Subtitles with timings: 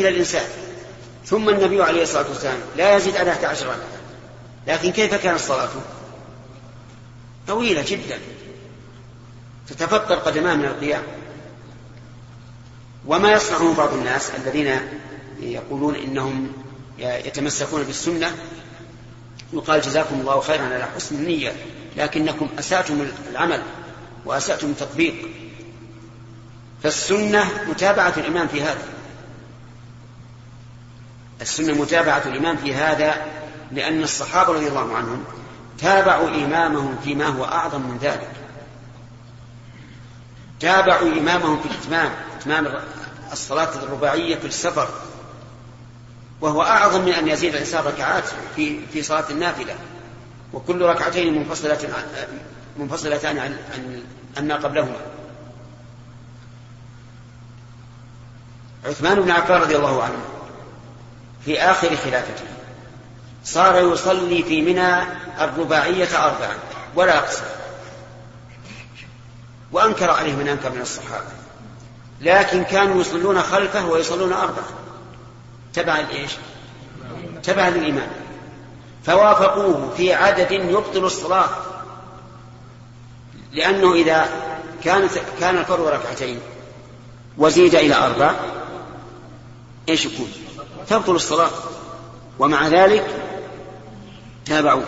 [0.00, 0.46] إلى الإنسان.
[1.26, 3.78] ثم النبي عليه الصلاة والسلام لا يزيد على 11 ركعة.
[4.66, 5.80] لكن كيف كانت صلاته
[7.48, 8.18] طويلة جدا.
[9.68, 11.02] تتفطر قدماه من القيام.
[13.06, 14.80] وما يصنعه بعض الناس الذين
[15.40, 16.52] يقولون إنهم
[16.98, 18.36] يتمسكون بالسنة
[19.52, 21.52] يقال جزاكم الله خيرا على حسن النية
[21.96, 23.62] لكنكم أساتم العمل
[24.24, 25.14] وأساتم التطبيق.
[26.82, 28.97] فالسنة متابعة الإمام في هذا.
[31.40, 33.26] السنة متابعة الإمام في هذا
[33.72, 35.24] لأن الصحابة رضي الله عنهم
[35.78, 38.30] تابعوا إمامهم فيما هو أعظم من ذلك.
[40.60, 42.74] تابعوا إمامهم في الإتمام إتمام
[43.32, 44.88] الصلاة الرباعية في السفر
[46.40, 48.24] وهو أعظم من أن يزيد الإنسان ركعات
[48.56, 49.74] في في صلاة النافلة.
[50.52, 51.78] وكل ركعتين منفصلة
[52.78, 53.56] منفصلتان عن
[54.36, 54.96] عن ما قبلهما.
[58.84, 60.37] عثمان بن عفان رضي الله عنه
[61.44, 62.44] في آخر خلافته.
[63.44, 65.02] صار يصلي في منى
[65.40, 66.54] الرباعية أربعا
[66.94, 67.44] ولا أقصر.
[69.72, 71.26] وأنكر عليه من أنكر من الصحابة.
[72.20, 74.68] لكن كانوا يصلون خلفه ويصلون أربعة
[75.74, 76.32] تبعا لإيش
[77.42, 78.08] تبعا للإمام
[79.04, 81.48] فوافقوه في عدد يبطل الصلاة.
[83.52, 84.28] لأنه إذا
[84.84, 86.40] كانت كان الفرض ركعتين
[87.38, 88.34] وزيد إلى أربع
[89.88, 90.32] إيش يكون؟
[90.88, 91.50] تبطل الصلاة
[92.38, 93.06] ومع ذلك
[94.46, 94.84] تابعوه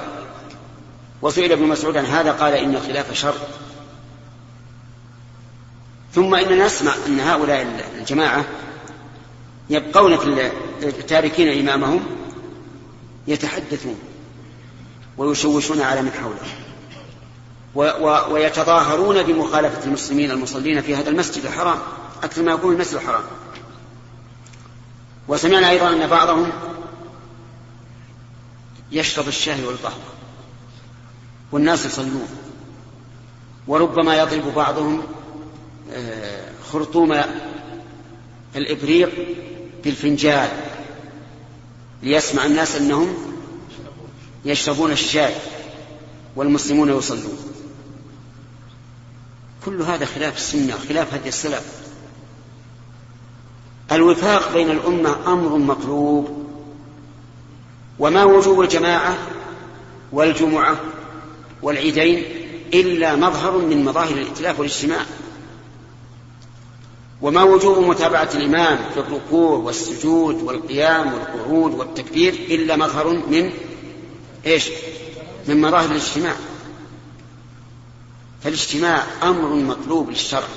[1.23, 3.35] وسئل ابن مسعود عن هذا قال إن الخلاف شر.
[6.15, 7.67] ثم إننا نسمع أن هؤلاء
[7.99, 8.45] الجماعة
[9.71, 10.19] يبقون
[10.81, 12.01] في تاركين إمامهم
[13.27, 13.99] يتحدثون
[15.19, 16.71] ويشوشون على من حولهم
[18.33, 21.79] ويتظاهرون بمخالفة المسلمين المصلين في هذا المسجد الحرام
[22.23, 23.23] أكثر ما يكون المسجد الحرام.
[25.31, 26.53] وسمعنا أيضا أن بعضهم
[28.93, 30.03] يشرب الشاي والقهوة
[31.53, 32.29] والناس يصلون
[33.67, 35.03] وربما يضرب بعضهم
[36.73, 37.21] خرطوم
[38.57, 39.11] الإبريق
[39.85, 40.49] بالفنجان
[42.03, 43.15] ليسمع الناس أنهم
[44.45, 45.35] يشربون الشاي
[46.37, 47.39] والمسلمون يصلون.
[49.65, 51.80] كل هذا خلاف السنة خلاف هدي السلف.
[53.93, 56.47] الوفاق بين الأمة أمر مطلوب.
[57.99, 59.19] وما وجوب الجماعة
[60.13, 60.77] والجمعة
[61.63, 62.25] والعيدين
[62.75, 65.01] إلا مظهر من مظاهر الائتلاف والاجتماع.
[67.23, 73.53] وما وجوب متابعة الإمام في الركوع والسجود والقيام والقعود والتكبير إلا مظهر من
[74.47, 74.69] إيش؟
[75.49, 76.37] من مظاهر الاجتماع.
[78.43, 80.49] فالاجتماع أمر مطلوب للشرع.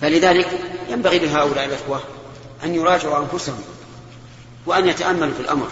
[0.00, 2.00] فلذلك ينبغي لهؤلاء الأخوة
[2.64, 3.62] أن يراجعوا أنفسهم
[4.66, 5.68] وأن يتأملوا في الأمر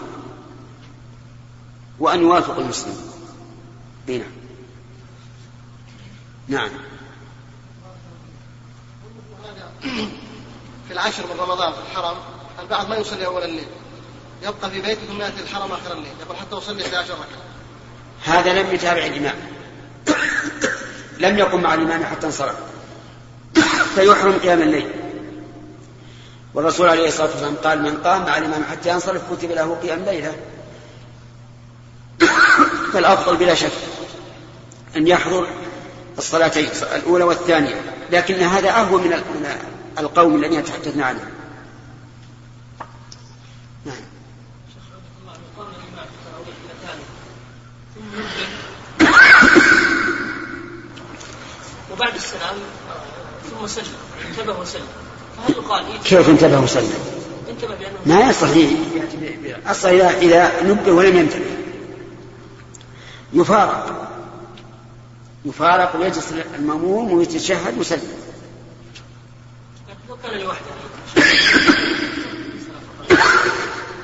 [1.98, 2.96] وأن يوافقوا المسلمين.
[4.06, 4.22] نعم
[6.48, 6.70] نعم.
[10.88, 12.16] في العشر من رمضان في الحرم
[12.62, 13.66] البعض ما يصلي أول الليل.
[14.42, 16.12] يبقى في بيته ثم يأتي الحرم آخر الليل.
[16.20, 17.42] يقول حتى أصلي 11 ركعة.
[18.24, 19.36] هذا لم يتابع الإمام.
[21.18, 22.71] لم يقم مع الإمام حتى انصرف.
[23.94, 24.90] فيحرم قيام الليل.
[26.54, 30.34] والرسول عليه الصلاة والسلام قال من قام مع الإمام حتى ينصرف كتب له قيام ليلة.
[32.92, 33.72] فالأفضل بلا شك
[34.96, 35.46] أن يحضر
[36.18, 39.12] الصلاتين الأولى والثانية لكن هذا أهون من
[39.98, 41.30] القوم الذين تحدثنا عنهم
[43.84, 43.96] نعم.
[51.92, 52.56] وبعد السلام
[53.62, 53.94] ثم سلم
[54.30, 54.86] انتبه وسلم.
[55.36, 56.92] فهل يقال كيف انتبه وسلم؟
[57.50, 58.50] انتبه بأنه ما يصلح
[59.66, 61.44] أصلا إذا إذا نبه ولم ينتبه.
[63.32, 64.08] يفارق.
[65.44, 68.08] يفارق ويجلس المأموم ويتشهد ويسلم.
[70.22, 70.64] كان لوحده.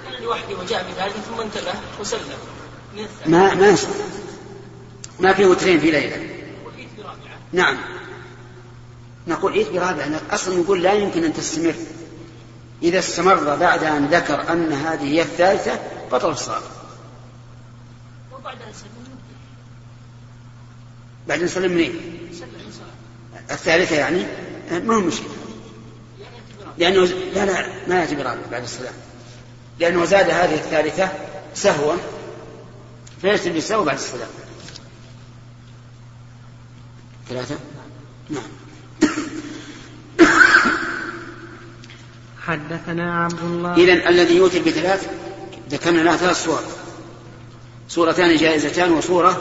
[0.04, 2.38] كان لوحده وجاء بذلك ثم انتبه وسلم.
[3.26, 3.76] ما ما
[5.20, 6.28] ما في وترين في ليلة.
[7.52, 7.76] نعم.
[9.28, 11.74] نقول عيد برابعة أصلا نقول لا يمكن أن تستمر.
[12.82, 15.80] إذا استمر بعد أن ذكر أن هذه هي الثالثة
[16.12, 16.62] بطل الصلاة.
[18.32, 18.90] وبعد أن سلم
[21.28, 22.00] بعد أن سلم منين؟
[23.50, 24.26] الثالثة يعني
[24.70, 25.38] ما هو مشكلة.
[26.78, 28.94] لأنه لا لا ما برابع بعد السلام
[29.78, 31.08] لأنه زاد هذه الثالثة
[31.54, 31.94] سهوا
[33.22, 34.28] فيجب بالسهو بعد السلام
[37.28, 37.58] ثلاثة؟
[38.30, 38.67] نعم.
[42.48, 43.74] حدثنا عبد الله.
[43.76, 45.10] إذا الذي يوتر بثلاث
[45.70, 46.60] ذكرنا له ثلاث صور
[47.88, 49.36] صورتان جائزتان وصورة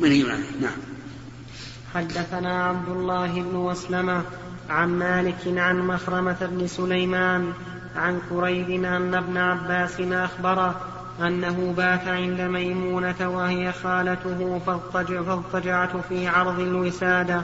[0.00, 0.76] منهي عنه نعم.
[1.94, 4.22] حدثنا عبد الله بن مسلمة
[4.70, 7.52] عن مالك عن مخرمة بن سليمان
[7.96, 10.80] عن كريب أن ابن عباس أخبره
[11.20, 17.42] أنه بات عند ميمونة وهي خالته فاضطجعت في عرض الوسادة.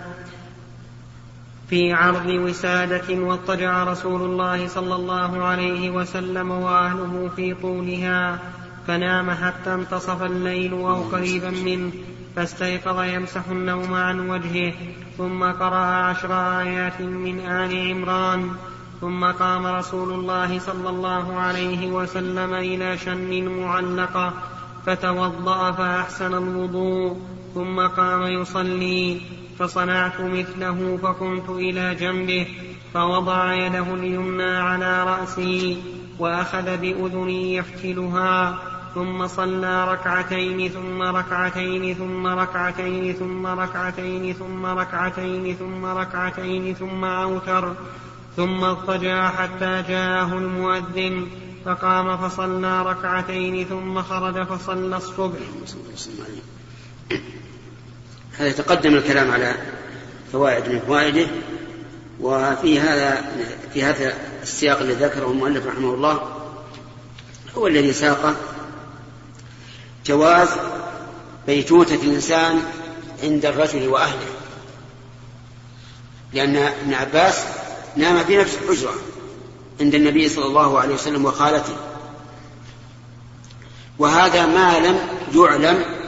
[1.71, 8.39] في عرض وسادة واضطجع رسول الله صلى الله عليه وسلم وأهله في طولها
[8.87, 11.93] فنام حتى انتصف الليل أو قريبا منه
[12.37, 14.73] فاستيقظ يمسح النوم عن وجهه
[15.19, 18.51] ثم قرأ عشر آيات من آل عمران
[19.01, 24.33] ثم قام رسول الله صلى الله عليه وسلم إلى شن معلقة
[24.87, 27.17] فتوضأ فأحسن الوضوء
[27.55, 29.21] ثم قام يصلي.
[29.61, 32.47] فصنعت مثله فقمت إلى جنبه
[32.95, 35.83] فوضع يده اليمنى على رأسي
[36.19, 38.59] وأخذ بأذني يفتلها
[38.95, 47.75] ثم صلى ركعتين ثم ركعتين ثم ركعتين ثم ركعتين ثم ركعتين ثم ركعتين ثم أوتر
[48.37, 51.27] ثم اضطجع حتى جاءه المؤذن
[51.65, 55.39] فقام فصلى ركعتين ثم خرج فصلى الصبح.
[58.39, 59.55] هذا تقدم الكلام على
[60.33, 61.27] فوائد من فوائده
[62.21, 63.33] وفي هذا
[63.75, 66.37] في هذا السياق الذي ذكره المؤلف رحمه الله
[67.57, 68.37] هو الذي ساق
[70.07, 70.49] جواز
[71.47, 72.63] بيتوتة الإنسان
[73.23, 74.27] عند الرجل وأهله.
[76.33, 77.45] لأن ابن عباس
[77.97, 78.95] نام في نفس الحجرة
[79.81, 81.77] عند النبي صلى الله عليه وسلم وخالته.
[83.99, 84.99] وهذا ما لم
[85.35, 86.00] يعلم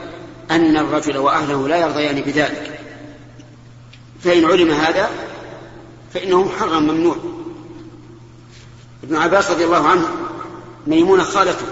[0.51, 2.79] أن الرجل وأهله لا يرضيان بذلك.
[4.23, 5.09] فإن علم هذا
[6.13, 7.15] فإنه محرم ممنوع.
[9.03, 10.07] ابن عباس رضي الله عنه
[10.87, 11.65] ميمونة خالته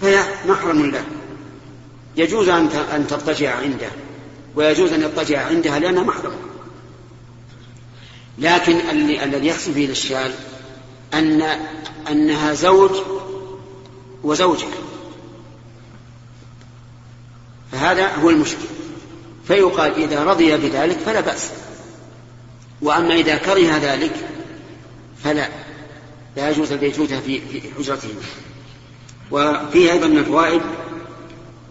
[0.00, 1.04] فهي محرم له.
[2.16, 3.88] يجوز أن تضطجع عنده
[4.56, 6.32] ويجوز أن يضطجع عندها لأنها محرم
[8.38, 8.76] لكن
[9.22, 10.32] الذي يحصل فيه الإشكال
[11.14, 11.42] أن
[12.10, 12.90] أنها زوج
[14.22, 14.66] وزوجة.
[17.72, 18.68] فهذا هو المشكل.
[19.48, 21.50] فيقال إذا رضي بذلك فلا بأس.
[22.82, 24.12] وأما إذا كره ذلك
[25.24, 25.48] فلا
[26.36, 27.40] لا يجوز البيتوتة في
[27.78, 28.14] حجرتهم
[29.30, 30.62] وفيه أيضا من الفوائد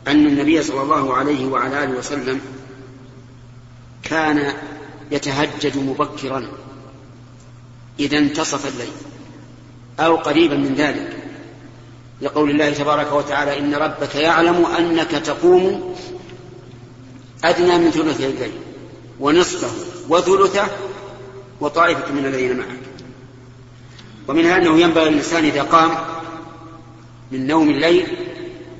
[0.07, 2.41] أن النبي صلى الله عليه وعلى آله وسلم
[4.03, 4.53] كان
[5.11, 6.47] يتهجد مبكرا
[7.99, 8.93] إذا انتصف الليل
[9.99, 11.18] أو قريبا من ذلك.
[12.21, 15.95] لقول الله تبارك وتعالى إن ربك يعلم أنك تقوم
[17.43, 18.51] أدنى من ثلثي الليل
[19.19, 19.69] ونصفه
[20.09, 20.67] وثلثه
[21.61, 22.79] وطائفة من الذين معك.
[24.27, 25.91] ومنها أنه ينبغي للإنسان إذا قام
[27.31, 28.07] من نوم الليل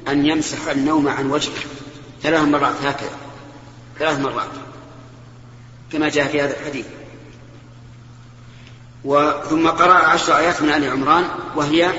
[0.08, 1.64] أن يمسح النوم عن وجهه.
[2.24, 3.18] ثلاث مرات هكذا.
[4.00, 4.50] ثلاث مرات.
[5.92, 6.86] كما جاء في هذا الحديث.
[9.50, 11.24] ثم قرأ عشر آيات من آل عمران
[11.56, 11.92] وهي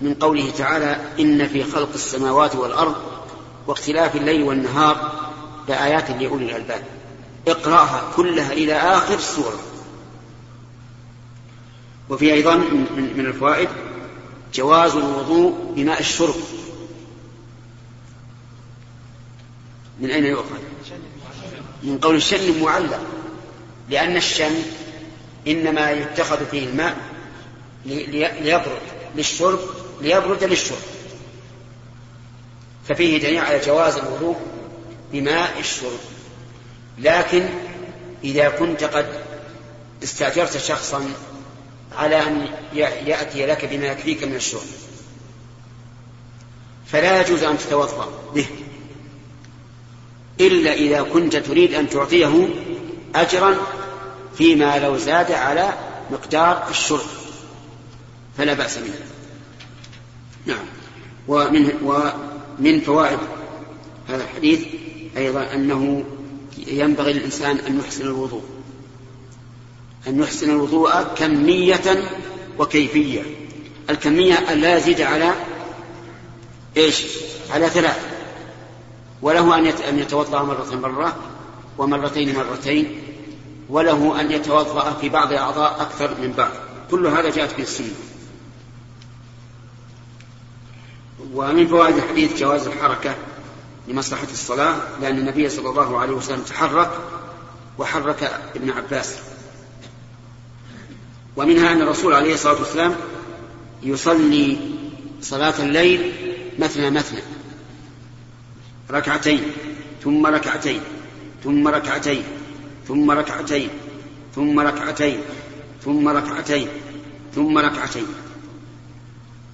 [0.00, 2.94] من قوله تعالى إن في خلق السماوات والأرض
[3.66, 5.12] واختلاف الليل والنهار
[5.68, 6.84] لآيات لأولي الألباب.
[7.48, 9.58] اقرأها كلها إلى آخر السورة
[12.08, 12.56] وفي أيضا
[13.16, 13.68] من الفوائد
[14.54, 16.34] جواز الوضوء بماء الشرب.
[20.00, 20.58] من أين يؤخذ؟
[21.82, 23.00] من قول الشن معلق.
[23.90, 24.54] لأن الشن
[25.48, 26.96] إنما يتخذ فيه الماء
[27.86, 28.80] ليبرد
[29.16, 29.58] للشرب
[30.00, 30.78] ليبرد للشرب
[32.88, 34.36] ففيه دليل على جواز الوضوء
[35.12, 35.98] بماء الشرب.
[36.98, 37.48] لكن
[38.24, 39.20] إذا كنت قد
[40.02, 41.08] استأجرت شخصا
[41.98, 42.48] على أن
[43.06, 44.66] يأتي لك بما يكفيك من الشرب.
[46.86, 48.46] فلا يجوز أن تتوضأ به.
[50.40, 52.48] إلا إذا كنت تريد أن تعطيه
[53.14, 53.56] أجرا
[54.38, 55.72] فيما لو زاد على
[56.10, 57.06] مقدار الشرب.
[58.38, 59.15] فلا بأس منه.
[60.46, 60.64] نعم.
[61.28, 63.18] ومن ومن فوائد
[64.08, 64.66] هذا الحديث
[65.16, 66.04] أيضا أنه
[66.66, 68.42] ينبغي للإنسان أن يحسن الوضوء.
[70.06, 72.10] أن يحسن الوضوء كمية
[72.58, 73.22] وكيفية.
[73.90, 75.34] الكمية أن لا يزيد على
[76.76, 77.06] إيش؟
[77.50, 78.16] على ثلاث.
[79.22, 81.16] وله أن يتوضأ مرة مرة
[81.78, 82.98] ومرتين مرتين
[83.68, 86.50] وله أن يتوضأ في بعض الأعضاء أكثر من بعض.
[86.90, 87.94] كل هذا جاءت في السنة.
[91.34, 93.14] ومن فوائد الحديث جواز الحركة
[93.88, 96.90] لمصلحة الصلاة لأن النبي صلى الله عليه وسلم تحرك
[97.78, 99.16] وحرك ابن عباس
[101.36, 102.96] ومنها أن الرسول عليه الصلاة والسلام
[103.82, 104.58] يصلي
[105.20, 106.12] صلاة الليل
[106.58, 107.20] مثنى مثنى
[108.90, 109.52] ركعتين
[110.04, 110.80] ثم ركعتين
[111.44, 112.22] ثم ركعتين
[112.88, 113.68] ثم ركعتين
[114.34, 115.20] ثم ركعتين
[115.84, 116.68] ثم ركعتين
[117.34, 118.06] ثم ركعتين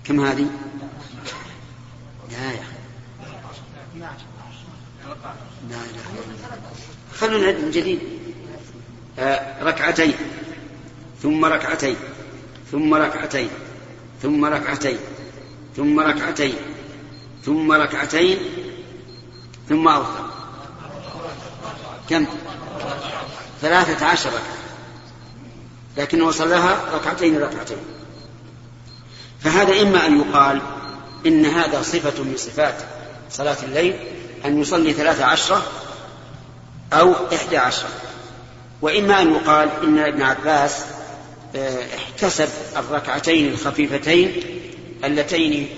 [0.05, 0.47] كم هذه؟
[2.31, 2.65] لا يا
[3.97, 4.11] لا
[5.09, 5.35] لا
[7.15, 7.99] خلونا نعد من جديد.
[9.19, 10.15] آه ركعتين.
[11.23, 11.97] ثم ركعتين.
[12.73, 13.49] ثم ركعتين.
[14.23, 14.99] ثم ركعتين.
[15.77, 16.55] ثم ركعتين.
[17.45, 18.39] ثم ركعتين.
[19.69, 20.31] ثم أوتر.
[22.11, 22.27] كم؟
[23.61, 24.57] ثلاثة عشر ركعة.
[25.97, 27.79] لكنه صلاها ركعتين ركعتين.
[29.41, 30.61] فهذا إما أن يقال
[31.27, 32.75] إن هذا صفة من صفات
[33.31, 33.97] صلاة الليل
[34.45, 35.63] أن يصلي ثلاث عشرة
[36.93, 37.89] أو إحدى عشرة.
[38.83, 40.85] وإما أن يقال إن ابن عباس
[41.57, 44.43] آه، احتسب الركعتين الخفيفتين
[45.05, 45.69] اللتين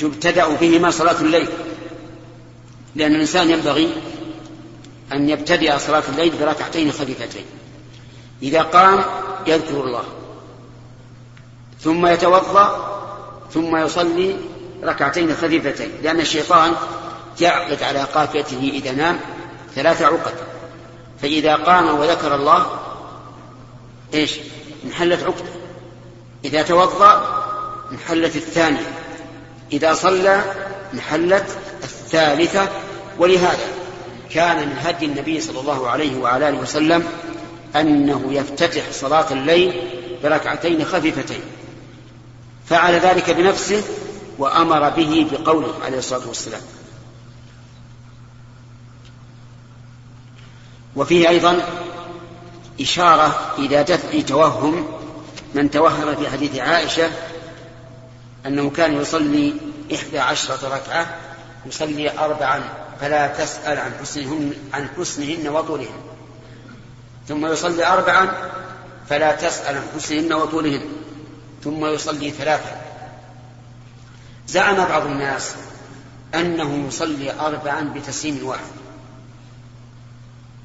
[0.00, 1.48] تبتدأ بهما صلاة الليل.
[2.94, 3.90] لأن الإنسان ينبغي
[5.12, 7.44] أن يبتدئ صلاة الليل بركعتين خفيفتين.
[8.42, 9.04] إذا قام
[9.46, 10.04] يذكر الله
[11.80, 12.94] ثم يتوضأ
[13.52, 14.36] ثم يصلي
[14.84, 16.72] ركعتين خفيفتين لأن الشيطان
[17.40, 19.20] يعقد على قافيته إذا نام
[19.74, 20.34] ثلاث عقد.
[21.22, 22.66] فإذا قام وذكر الله
[24.14, 24.36] إيش؟
[24.84, 25.50] انحلت عقدة.
[26.44, 27.44] إذا توضأ
[27.92, 28.92] انحلت الثانية.
[29.72, 30.44] إذا صلى
[30.94, 32.68] انحلت الثالثة.
[33.18, 33.68] ولهذا
[34.30, 37.04] كان من هدي النبي صلى الله عليه وعلى آله وسلم
[37.76, 39.82] أنه يفتتح صلاة الليل
[40.22, 41.40] بركعتين خفيفتين.
[42.66, 43.82] فعل ذلك بنفسه
[44.38, 46.62] وأمر به بقوله عليه الصلاة والسلام.
[50.96, 51.62] وفيه أيضا
[52.80, 54.86] إشارة إلى دفع توهم
[55.54, 57.10] من توهم في حديث عائشة
[58.46, 59.54] أنه كان يصلي
[59.94, 61.16] إحدى عشرة ركعة
[61.66, 62.62] يصلي أربعا
[63.00, 66.00] فلا تسأل عن حسنهن عن حسنهن وطولهن.
[67.28, 68.50] ثم يصلي أربعا
[69.08, 70.82] فلا تسأل عن حسنهن وطولهن.
[71.64, 72.83] ثم يصلي ثلاثا.
[74.48, 75.54] زعم بعض الناس
[76.34, 78.72] أنه يصلي أربعا بتسليم واحد.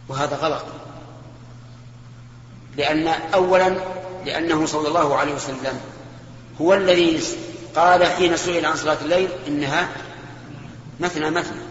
[0.08, 0.64] وهذا غلط.
[2.78, 3.76] لأن أولا
[4.26, 5.80] لأنه صلى الله عليه وسلم
[6.62, 7.22] هو الذي
[7.76, 9.90] قال حين سئل عن صلاة الليل إنها
[11.00, 11.62] مثنى مثنى.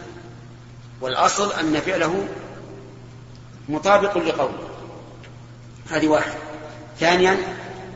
[1.00, 2.28] والأصل أن فعله
[3.68, 4.68] مطابق لقوله
[5.90, 6.32] هذه واحد.
[7.00, 7.38] ثانيا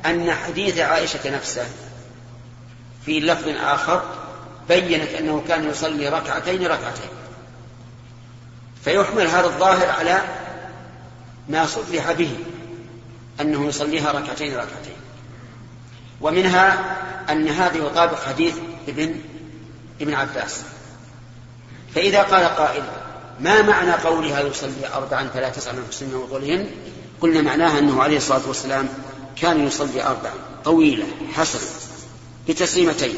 [0.07, 1.67] أن حديث عائشة نفسه
[3.07, 4.03] في لفظ آخر
[4.69, 7.11] بينت أنه كان يصلي ركعتين ركعتين.
[8.85, 10.23] فيحمل هذا الظاهر على
[11.49, 12.37] ما صرح به
[13.41, 14.97] أنه يصليها ركعتين ركعتين.
[16.21, 16.79] ومنها
[17.31, 18.57] أن هذا يطابق حديث
[18.89, 19.15] ابن
[20.01, 20.61] ابن عباس.
[21.95, 22.83] فإذا قال قائل
[23.41, 26.67] ما معنى قولها يصلي أربعا فلا تسعى من حسن وطولهن
[27.21, 28.89] قلنا معناها أنه عليه الصلاة والسلام
[29.37, 30.33] كان يصلي أربعا.
[30.65, 31.82] طويلة حسنة.
[32.49, 33.15] بتسليمتين.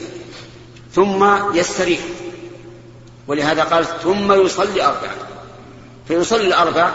[0.93, 2.01] ثم يستريح.
[3.27, 5.15] ولهذا قال ثم يصلي أربعا
[6.09, 6.95] فيصلي الأربع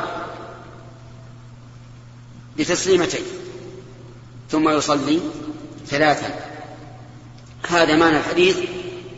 [2.57, 3.23] بتسليمتين.
[4.51, 5.19] ثم يصلي
[5.87, 6.39] ثلاثا
[7.69, 8.57] هذا معنى الحديث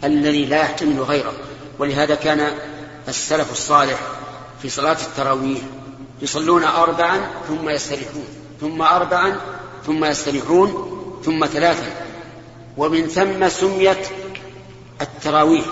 [0.03, 1.33] الذي لا يحتمل غيره.
[1.79, 2.51] ولهذا كان
[3.07, 3.99] السلف الصالح
[4.61, 5.61] في صلاة التراويح
[6.21, 8.25] يصلون أربعا ثم يستريحون.
[8.61, 9.39] ثم أربعا
[9.85, 10.87] ثم يستريحون.
[11.25, 12.00] ثم ثلاثا.
[12.77, 14.07] ومن ثم سميت
[15.01, 15.65] التراويح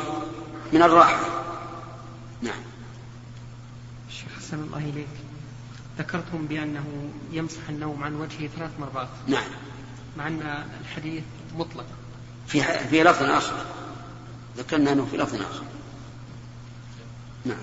[0.74, 1.44] من الراحة
[2.42, 2.62] نعم.
[4.10, 5.08] شيخ حسن الله إليك.
[5.98, 9.08] ذكرتم بأنه يمسح النوم عن وجهه ثلاث مرات.
[9.28, 9.48] نعم.
[10.18, 11.24] مع أن الحديث
[11.58, 11.86] مطلق.
[12.48, 13.66] في في لفظ آخر.
[14.58, 15.64] ذكرنا أنه في لفظ آخر.
[17.46, 17.58] نعم.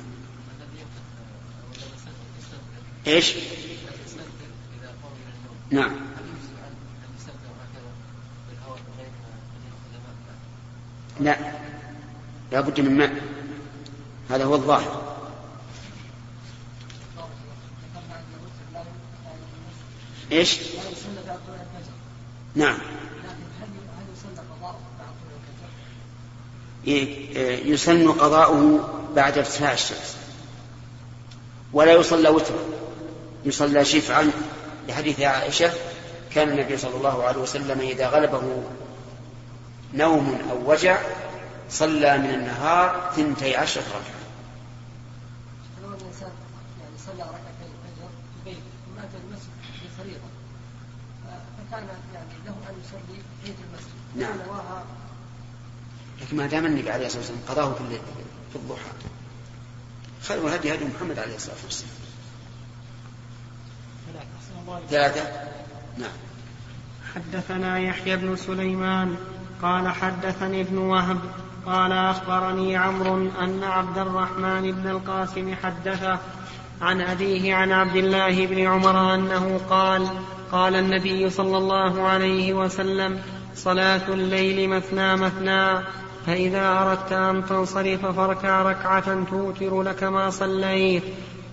[3.07, 3.35] إيش؟
[5.71, 6.06] نعم.
[11.21, 11.37] لا
[12.53, 13.23] لا بد من ماء.
[14.31, 15.03] هذا هو الظاهر.
[20.33, 20.59] إيش؟
[22.55, 22.79] نعم.
[27.65, 30.17] يسن قضاؤه بعد ارتفاع الشمس.
[31.73, 32.59] ولا يصلى وترا.
[33.45, 34.31] يصلى شفعا.
[34.89, 35.73] لحديث عائشة
[36.35, 38.63] كان النبي صلى الله عليه وسلم إذا غلبه
[39.97, 40.99] نوم أو وجع
[41.71, 44.17] صلى من النهار ثنتي عشرة ركعة.
[51.73, 54.61] يعني له ان يصلي في المسجد نعم.
[56.21, 57.99] لكن ما دام النبي عليه الصلاة والسلام قضاه في
[58.53, 58.91] في الضحى.
[60.23, 61.93] خير الهدي هدي محمد عليه الصلاة والسلام.
[64.91, 65.51] ثلاثة.
[65.99, 66.11] نعم.
[67.15, 69.17] حدثنا يحيى بن سليمان
[69.63, 71.19] قال حدثني ابن وهب
[71.67, 76.19] قال أخبرني عمرو أن عبد الرحمن بن القاسم حدثه
[76.83, 80.09] عن أبيه عن عبد الله بن عمر أنه قال
[80.53, 83.19] قال النبي صلى الله عليه وسلم
[83.55, 85.79] صلاة الليل مثنى مثنى
[86.27, 91.03] فإذا أردت أن تنصرف فاركع ركعة توتر لك ما صليت.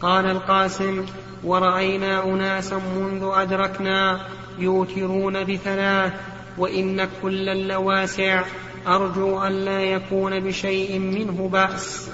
[0.01, 1.05] قال القاسم
[1.43, 4.19] ورأينا أناسا منذ أدركنا
[4.59, 6.13] يوترون بثلاث
[6.57, 8.43] وإن كلا لواسع
[8.87, 12.09] أرجو أن لا يكون بشيء منه بأس.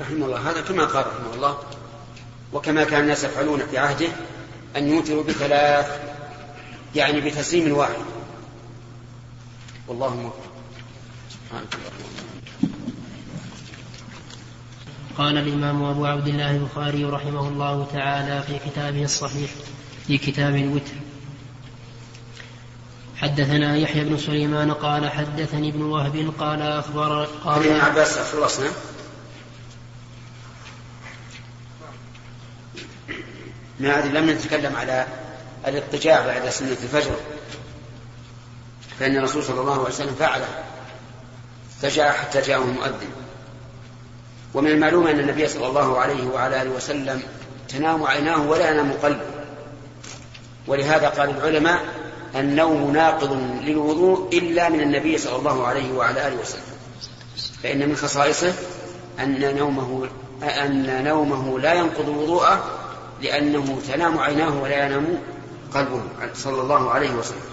[0.00, 0.50] رحمه الله.
[0.50, 1.58] هذا كما قال رحمه الله
[2.52, 4.08] وكما كان الناس يفعلون في عهده
[4.76, 6.00] أن يوتروا بثلاث
[6.94, 8.04] يعني بتسليم واحد.
[9.88, 10.50] والله موفق.
[11.30, 12.20] سبحانك اللهم
[15.18, 19.50] قال الإمام أبو عبد الله البخاري رحمه الله تعالى في كتابه الصحيح
[20.06, 21.09] في كتاب الوتر.
[23.20, 28.70] حدثنا يحيى بن سليمان قال حدثني ابن وهب قال أخبر قال ابن عباس خلصنا
[33.80, 35.06] ما أدري لم نتكلم على
[35.66, 37.16] الاضطجاع بعد سنة الفجر
[39.00, 40.48] فإن الرسول صلى الله عليه وسلم فعله.
[41.82, 43.10] اضطجع حتى جاءه المؤذن.
[44.54, 47.22] ومن المعلوم أن النبي صلى الله عليه وعلى آله وسلم
[47.68, 49.26] تنام عيناه ولا ينام قلبه.
[50.66, 51.84] ولهذا قال العلماء
[52.36, 53.32] النوم ناقض
[53.62, 56.62] للوضوء إلا من النبي صلى الله عليه وعلى آله وسلم.
[57.62, 58.54] فإن من خصائصه
[59.20, 60.08] أن نومه
[60.42, 62.64] أن نومه لا ينقض وضوءه
[63.22, 65.06] لأنه تنام عيناه ولا ينام
[65.74, 66.02] قلبه
[66.34, 67.50] صلى الله عليه وسلم.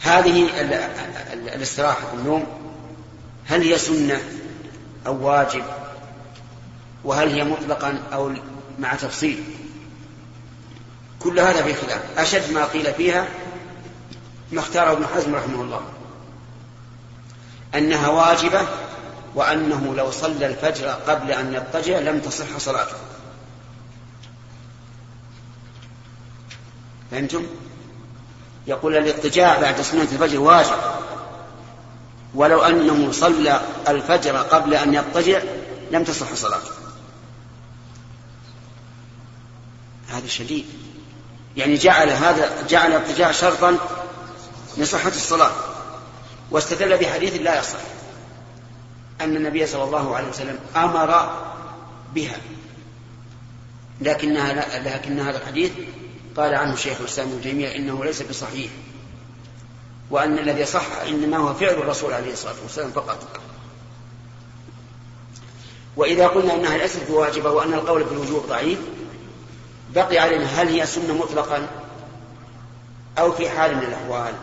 [0.00, 0.48] هذه
[1.32, 2.46] الاستراحة النوم.
[3.46, 4.20] هل هي سنة
[5.06, 5.64] أو واجب؟
[7.04, 8.32] وهل هي مطلقا أو
[8.78, 9.44] مع تفصيل؟
[11.24, 12.18] كل هذا في خلاف.
[12.18, 13.28] أشد ما قيل فيها
[14.52, 15.82] ما اختاره ابن حزم رحمه الله.
[17.74, 18.60] أنها واجبة
[19.34, 22.96] وأنه لو صلى الفجر قبل أن يضطجع لم تصح صلاته.
[27.10, 27.46] فهمتم؟
[28.66, 30.78] يقول الاضطجاع بعد سنة الفجر واجب.
[32.34, 35.42] ولو أنه صلى الفجر قبل أن يضطجع
[35.90, 36.70] لم تصح صلاته.
[40.08, 40.66] هذا شديد.
[41.56, 43.78] يعني جعل هذا جعل الاضطجاع شرطا
[44.76, 45.50] لصحة الصلاة
[46.50, 47.78] واستدل بحديث لا يصح
[49.20, 51.30] أن النبي صلى الله عليه وسلم أمر
[52.14, 52.36] بها
[54.00, 55.70] لكنها لكن هذا الحديث
[56.36, 58.70] قال عنه شيخ الإسلام ابن تيمية إنه ليس بصحيح
[60.10, 63.18] وأن الذي صح إنما هو فعل الرسول عليه الصلاة والسلام فقط.
[65.96, 68.78] وإذا قلنا إنها ليست بواجبة وأن القول بالوجوب ضعيف
[69.94, 71.68] بقي علينا هل هي سنة مطلقا
[73.18, 74.34] أو في حال من الأحوال؟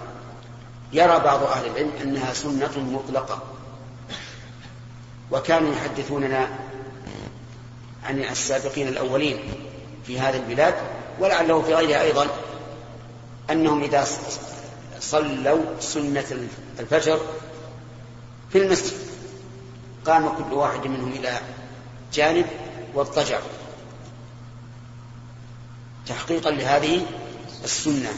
[0.93, 3.41] يرى بعض أهل العلم أنها سنة مطلقة.
[5.31, 6.49] وكانوا يحدثوننا
[8.03, 9.39] عن السابقين الأولين
[10.05, 10.75] في هذه البلاد
[11.19, 12.27] ولعله في غيرها أيضا
[13.49, 14.07] أنهم إذا
[14.99, 16.47] صلوا سنة
[16.79, 17.19] الفجر
[18.51, 18.97] في المسجد.
[20.05, 21.39] قام كل واحد منهم إلى
[22.13, 22.45] جانب
[22.93, 23.58] واضطجعوا.
[26.09, 27.05] تحقيقا لهذه
[27.63, 28.09] السنة.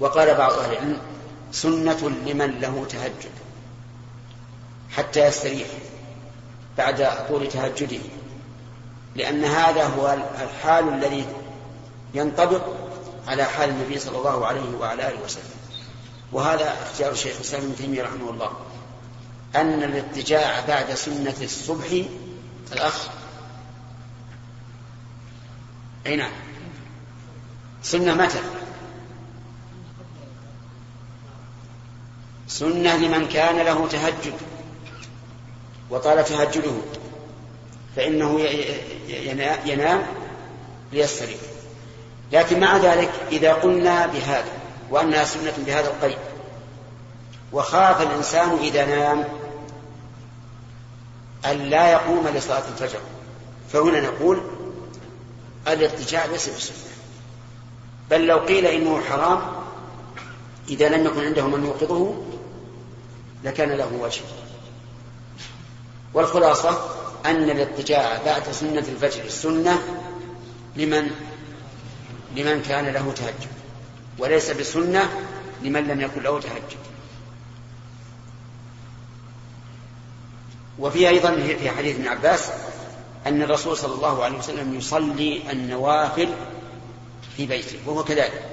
[0.00, 0.98] وقال بعض أهل العلم
[1.52, 3.30] سنة لمن له تهجد
[4.90, 5.68] حتى يستريح
[6.78, 8.00] بعد طول تهجده
[9.16, 11.26] لأن هذا هو الحال الذي
[12.14, 12.62] ينطبق
[13.26, 15.50] على حال النبي صلى الله عليه وعلى آله وسلم.
[16.32, 18.50] وهذا اختيار الشيخ الإسلام ابن تيمية رحمه الله
[19.56, 21.86] أن الاضطجاع بعد سنة الصبح
[22.72, 23.08] الأخ
[26.06, 26.30] أي نعم.
[27.82, 28.40] سنة متى؟
[32.48, 34.34] سنة لمن كان له تهجد
[35.90, 36.74] وطال تهجده
[37.96, 38.40] فإنه
[39.64, 40.06] ينام
[40.92, 41.38] ليستريح.
[42.32, 44.52] لكن مع ذلك إذا قلنا بهذا
[44.90, 46.18] وأنها سنة بهذا القيد
[47.52, 49.24] وخاف الإنسان إذا نام
[51.46, 52.98] أن لا يقوم لصلاة الفجر
[53.72, 54.42] فهنا نقول
[55.68, 56.76] الاضطجاع ليس بسنة.
[58.10, 59.40] بل لو قيل إنه حرام
[60.68, 62.22] إذا لم يكن عنده من يوقظه
[63.44, 64.22] لكان له وجه.
[66.14, 66.90] والخلاصة
[67.26, 69.82] أن الاضطجاع بعد سنة الفجر السنة
[70.76, 71.10] لمن؟
[72.36, 73.50] لمن كان له تهجد.
[74.18, 75.10] وليس بسنة
[75.62, 76.78] لمن لم يكن له تهجد.
[80.78, 82.50] وفي أيضا في حديث ابن عباس
[83.26, 86.28] أن الرسول صلى الله عليه وسلم يصلي النوافل
[87.36, 88.52] في بيته وهو كذلك.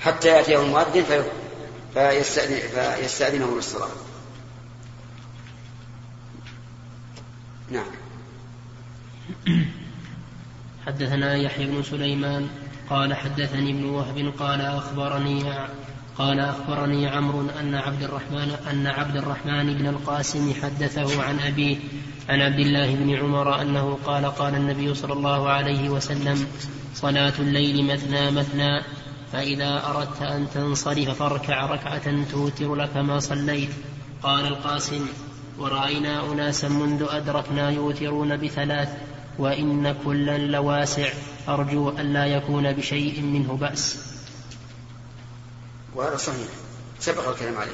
[0.00, 1.22] حتى يأتيه المؤذن في
[1.94, 3.88] فيستأذن فيستأذنه للصلاة
[7.70, 7.90] نعم.
[10.86, 12.48] حدثنا يحيى بن سليمان
[12.90, 15.42] قال حدثني ابن وهب قال أخبرني
[16.18, 21.76] قال أخبرني عمرو أن عبد الرحمن أن عبد الرحمن بن القاسم حدثه عن أبيه
[22.28, 26.46] عن عبد الله بن عمر أنه قال قال النبي صلى الله عليه وسلم
[26.94, 28.82] صلاة الليل مثنى مثنى
[29.32, 33.70] فإذا أردت أن تنصرف فاركع ركعة توتر لك ما صليت.
[34.22, 35.06] قال القاسم
[35.58, 38.88] ورأينا أناسا منذ أدركنا يوترون بثلاث
[39.38, 41.08] وإن كلا لواسع
[41.48, 44.07] أرجو ألا يكون بشيء منه بأس.
[45.98, 46.48] وهذا صحيح.
[47.00, 47.72] سبق الكلام عليه.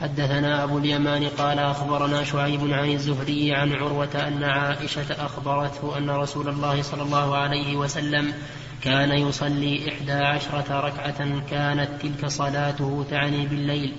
[0.00, 6.48] حدثنا أبو اليمان قال أخبرنا شعيب عن الزهري عن عروة أن عائشة أخبرته أن رسول
[6.48, 8.34] الله صلى الله عليه وسلم
[8.82, 13.96] كان يصلي إحدى عشرة ركعة كانت تلك صلاته تعني بالليل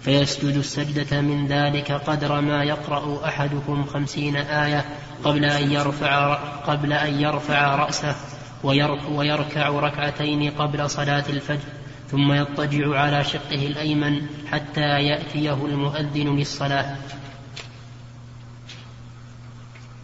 [0.00, 4.84] فيسجد السجدة من ذلك قدر ما يقرأ أحدكم خمسين آية
[5.24, 6.34] قبل أن يرفع
[6.66, 8.16] قبل أن يرفع رأسه
[9.10, 11.79] ويركع ركعتين قبل صلاة الفجر.
[12.10, 16.96] ثم يضطجع على شقه الأيمن حتى يأتيه المؤذن للصلاة.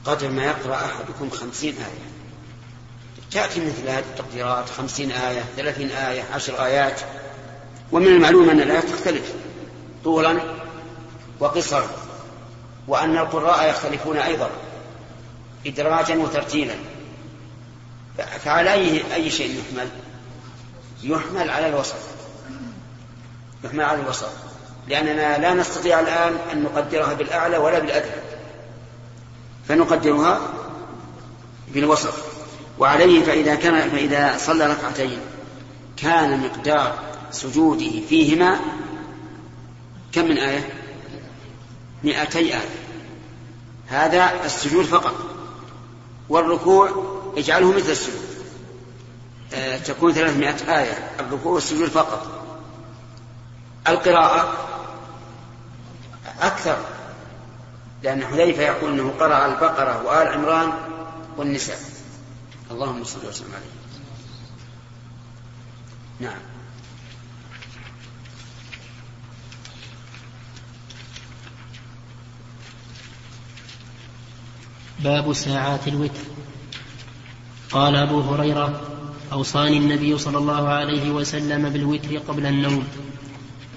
[0.05, 2.07] قدر ما يقرأ أحدكم خمسين آية.
[3.31, 7.01] تأتي مثل هذه التقديرات خمسين آية ثلاثين آية عشر آيات.
[7.93, 9.35] ومن المعلوم أن الآيات تختلف
[10.05, 10.41] طولا
[11.41, 11.87] وقصرا
[12.89, 14.51] وأن القراء يختلفون أيضا
[15.67, 16.75] إدراجا وترتيلا.
[18.17, 19.89] فعلى أي أي شيء يحمل؟
[21.03, 21.97] يحمل على الوسط.
[23.65, 24.29] يحمل على الوسط.
[24.89, 28.23] لأننا لا نستطيع الآن أن نقدرها بالأعلى ولا بالأدنى.
[29.69, 30.41] فنقدرها
[31.75, 32.15] بالوسط.
[32.79, 35.21] وعليه فإذا كان فإذا صلى ركعتين
[35.97, 36.99] كان مقدار
[37.31, 38.61] سجوده فيهما
[40.13, 40.69] كم من آية؟
[42.05, 42.69] مئتي آية.
[43.87, 45.15] هذا السجود فقط.
[46.29, 46.91] والركوع
[47.37, 48.26] اجعله مثل السجود.
[49.85, 52.27] تكون ثلاثمائة آية الركوع والسجود فقط.
[53.89, 54.67] القراءة
[56.41, 56.79] أكثر
[58.03, 60.73] لأن حذيفة يقول أنه قرأ البقرة وآل عمران
[61.37, 61.79] والنساء.
[62.71, 63.67] اللهم صل وسلم عليه.
[66.21, 66.41] نعم.
[74.99, 76.21] باب ساعات الوتر.
[77.71, 78.96] قال أبو هريرة
[79.37, 82.89] أوصاني النبي صلى الله عليه وسلم بالوتر قبل النوم.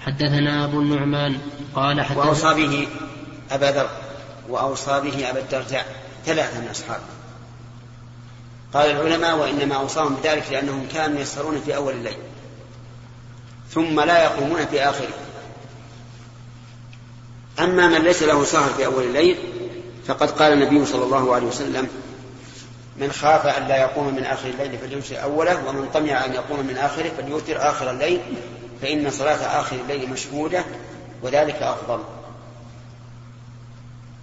[0.06, 1.38] حدثنا أبو النعمان
[1.76, 2.88] قال حدثنا وأوصى به
[3.52, 3.90] أبا ذر
[4.50, 5.86] وأوصى به أبا الدرداء
[6.26, 7.04] ثلاثة من أصحابه.
[8.74, 12.18] قال العلماء وإنما أوصاهم بذلك لأنهم كانوا يسهرون في أول الليل
[13.70, 15.14] ثم لا يقومون في آخره.
[17.60, 19.38] أما من ليس له سهر في أول الليل
[20.08, 21.88] فقد قال النبي صلى الله عليه وسلم
[23.00, 26.78] من خاف أن لا يقوم من آخر الليل فليوتر أوله ومن طمع أن يقوم من
[26.78, 28.22] آخره فليوتر آخر الليل
[28.82, 30.66] فإن صلاة آخر الليل مشهودة
[31.24, 32.00] وذلك أفضل.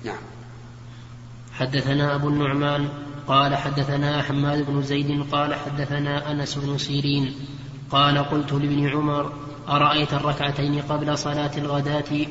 [0.04, 0.18] نعم.
[1.52, 2.88] حدثنا أبو النعمان
[3.28, 7.34] قال حدثنا حماد بن زيد قال حدثنا أنس بن سيرين
[7.90, 9.32] قال قلت لابن عمر
[9.68, 12.26] أرأيت الركعتين قبل صلاة الغداة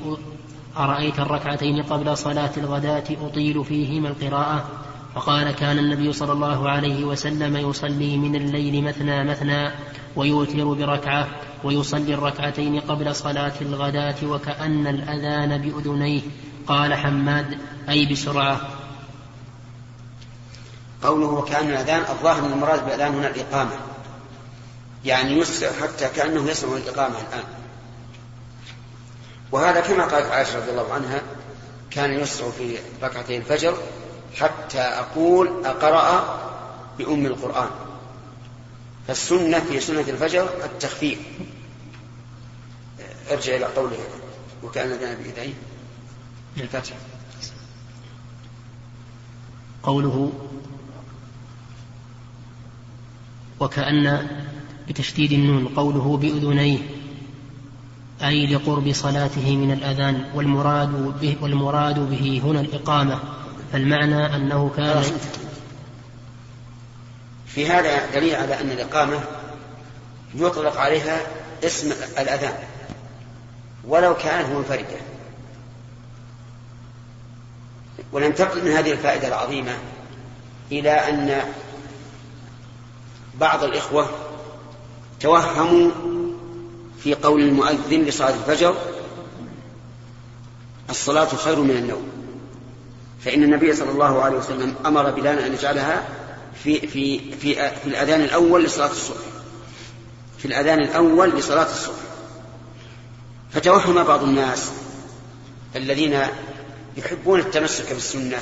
[0.78, 4.85] أرأيت الركعتين قبل صلاة الغداة أطيل فيهما القراءة؟
[5.16, 9.72] فقال كان النبي صلى الله عليه وسلم يصلي من الليل مثنى مثنى
[10.16, 11.28] ويوتر بركعة
[11.64, 16.22] ويصلي الركعتين قبل صلاة الغداة وكأن الأذان بأذنيه.
[16.68, 17.58] قال حماد
[17.90, 18.62] أي بسرعة.
[21.04, 23.76] قوله وكأن الأذان الظاهر المراد بالأذان هنا الإقامة.
[25.06, 27.44] يعني يسرع حتى كأنه يسمع الإقامة الآن.
[29.52, 31.22] وهذا كما قالت عائشة رضي الله عنها
[31.92, 33.78] كان يسرع في ركعتي الفجر
[34.36, 36.40] حتى أقول أقرأ
[36.98, 37.70] بأم القرآن.
[39.08, 41.20] فالسنة في سنة الفجر التخفيف.
[43.32, 43.98] ارجع إلى قوله.
[44.64, 45.54] وكأن ذنب بيديه
[46.58, 46.94] الفتح
[49.84, 50.32] قوله
[53.60, 54.28] وكأن
[54.88, 56.80] بتشديد النون قوله بأذنيه
[58.24, 63.20] أي لقرب صلاته من الأذان والمراد به, والمراد به هنا الإقامة.
[63.74, 65.04] فالمعنى أنه كان
[67.46, 69.20] في هذا دليل على أن الإقامة
[70.36, 71.22] يطلق عليها
[71.64, 72.58] اسم الأذان
[73.88, 74.98] ولو كانت منفردة.
[78.14, 79.78] وننتقل من هذه الفائدة العظيمة
[80.72, 81.42] إلى أن
[83.40, 84.10] بعض الإخوة
[85.20, 85.92] توهموا
[87.00, 88.76] في قول المؤذن لصلاة الفجر
[90.90, 92.15] الصلاة خير من النوم.
[93.22, 96.04] فإن النبي صلى الله عليه وسلم أمر بلال أن يجعلها
[96.64, 99.22] في في في في الأذان الأول لصلاة الصبح.
[100.38, 102.00] في الأذان الأول لصلاة الصبح.
[103.52, 104.72] فتوهم بعض الناس
[105.76, 106.20] الذين
[106.98, 108.38] يحبون التمسك بالسنة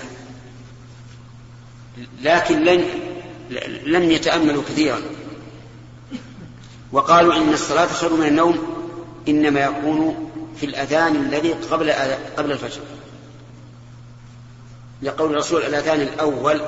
[2.22, 2.86] لكن لن
[3.86, 5.02] لم يتأملوا كثيرا.
[6.92, 8.58] وقالوا إن الصلاة خير من النوم
[9.28, 11.92] إنما يكون في الأذان الذي قبل
[12.38, 12.82] قبل الفجر.
[15.02, 16.62] لقول الرسول الأذان الأول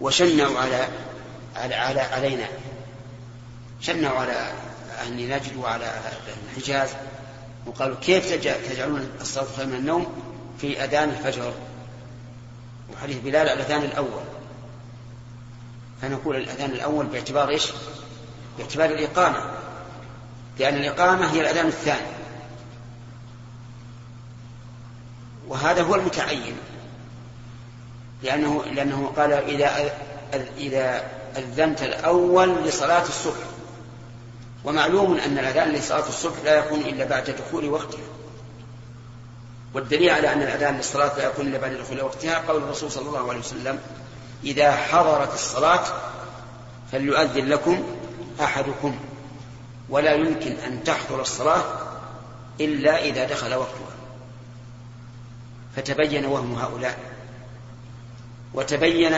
[0.00, 0.88] وشنعوا على
[1.56, 2.48] على, على علينا.
[3.80, 4.52] شنعوا على
[4.98, 5.92] أهل نجد وعلى
[6.56, 6.90] الحجاز
[7.66, 8.32] وقالوا كيف
[8.72, 10.06] تجعلون الصلاة من النوم
[10.60, 11.52] في أذان الفجر؟
[12.92, 14.22] وحديث بلال الأذان الأول.
[16.02, 17.72] فنقول الأذان الأول باعتبار إيش؟
[18.58, 19.50] باعتبار الإقامة.
[20.58, 22.17] لأن الإقامة هي الأذان الثاني.
[25.48, 26.56] وهذا هو المتعين.
[28.22, 29.92] لأنه لأنه قال إذا
[30.58, 31.04] إذا
[31.36, 33.44] أذنت الأول لصلاة الصبح.
[34.64, 38.08] ومعلوم أن الأذان لصلاة الصبح لا يكون إلا بعد دخول وقتها.
[39.74, 43.28] والدليل على أن الأذان للصلاة لا يكون إلا بعد دخول وقتها قول الرسول صلى الله
[43.28, 43.78] عليه وسلم
[44.44, 45.84] إذا حضرت الصلاة
[46.92, 47.82] فليؤذن لكم
[48.40, 48.98] أحدكم
[49.88, 51.64] ولا يمكن أن تحضر الصلاة
[52.60, 53.87] إلا إذا دخل وقتها.
[55.76, 56.98] فتبين وهم هؤلاء.
[58.54, 59.14] وتبين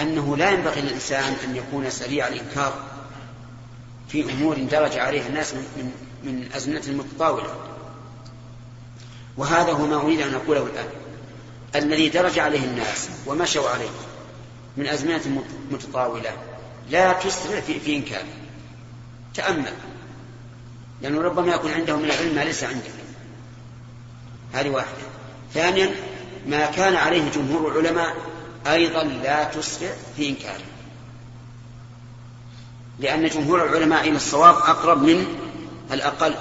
[0.00, 2.74] أنه لا ينبغي للإنسان أن يكون سريع الإنكار
[4.08, 5.92] في أمور درج عليها الناس من, من,
[6.32, 7.54] من أزمنة متطاولة
[9.36, 10.88] وهذا هو ما أريد أن أقوله الآن.
[11.74, 13.88] الذي درج عليه الناس ومشوا عليه
[14.76, 16.30] من أزمنة متطاولة
[16.90, 18.24] لا تسرع في, في إنكاره
[19.34, 19.72] تأمل.
[21.02, 22.90] لأنه ربما يكون عنده من العلم ما ليس عندك
[24.52, 25.10] هذه واحدة.
[25.54, 25.94] ثانيا
[26.46, 28.16] ما كان عليه جمهور العلماء
[28.66, 30.64] أيضا لا تسرع في إنكاره.
[32.98, 35.26] لأن جمهور العلماء إلى الصواب أقرب من
[35.92, 36.34] الأقل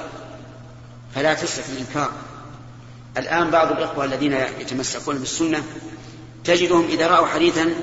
[1.16, 2.12] فلا تسرع في الإنكار.
[3.18, 5.64] الآن بعض الإخوة الذين يتمسكون بالسنة
[6.44, 7.74] تجدهم إذا رأوا حديثا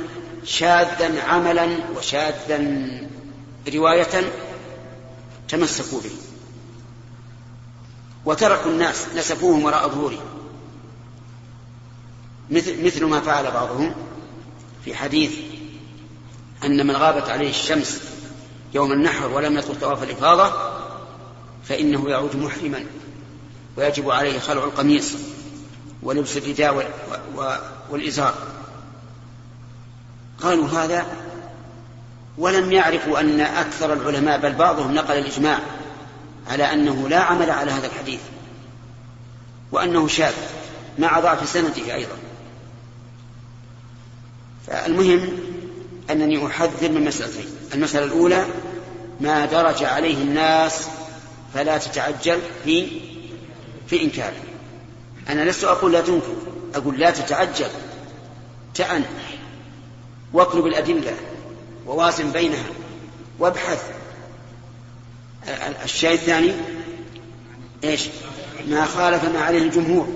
[0.44, 2.88] شاذا عملا وشاذا
[3.74, 4.32] رواية
[5.48, 6.10] تمسكوا به.
[8.24, 10.35] وتركوا الناس نسفوهم وراء ظهورهم.
[12.50, 13.94] مثل, مثل ما فعل بعضهم
[14.84, 15.32] في حديث
[16.64, 18.00] أن من غابت عليه الشمس
[18.74, 20.52] يوم النحر ولم يطل طواف الإفاضة
[21.64, 22.84] فإنه يعود محرما
[23.76, 25.12] ويجب عليه خلع القميص
[26.02, 26.90] ولبس الرداء
[27.90, 28.34] والإزار.
[30.42, 31.06] قالوا هذا
[32.38, 35.58] ولم يعرفوا أن أكثر العلماء بل بعضهم نقل الإجماع
[36.46, 38.20] على أنه لا عمل على هذا الحديث
[39.72, 40.34] وأنه شاذ
[40.98, 42.16] مع ضعف سنده أيضا.
[44.66, 45.28] فالمهم
[46.10, 48.46] أنني أحذر من مسألتين المسألة الأولى
[49.20, 50.88] ما درج عليه الناس
[51.54, 52.88] فلا تتعجل في
[53.86, 54.36] في إنكاره
[55.28, 56.34] أنا لست أقول لا تنكر
[56.74, 57.68] أقول لا تتعجل
[58.74, 59.04] تأن
[60.32, 61.14] واطلب الأدلة
[61.86, 62.66] ووازن بينها
[63.38, 63.82] وابحث.
[65.84, 66.52] الشيء الثاني
[67.84, 68.08] إيش؟
[68.68, 70.08] ما خالف ما عليه الجمهور.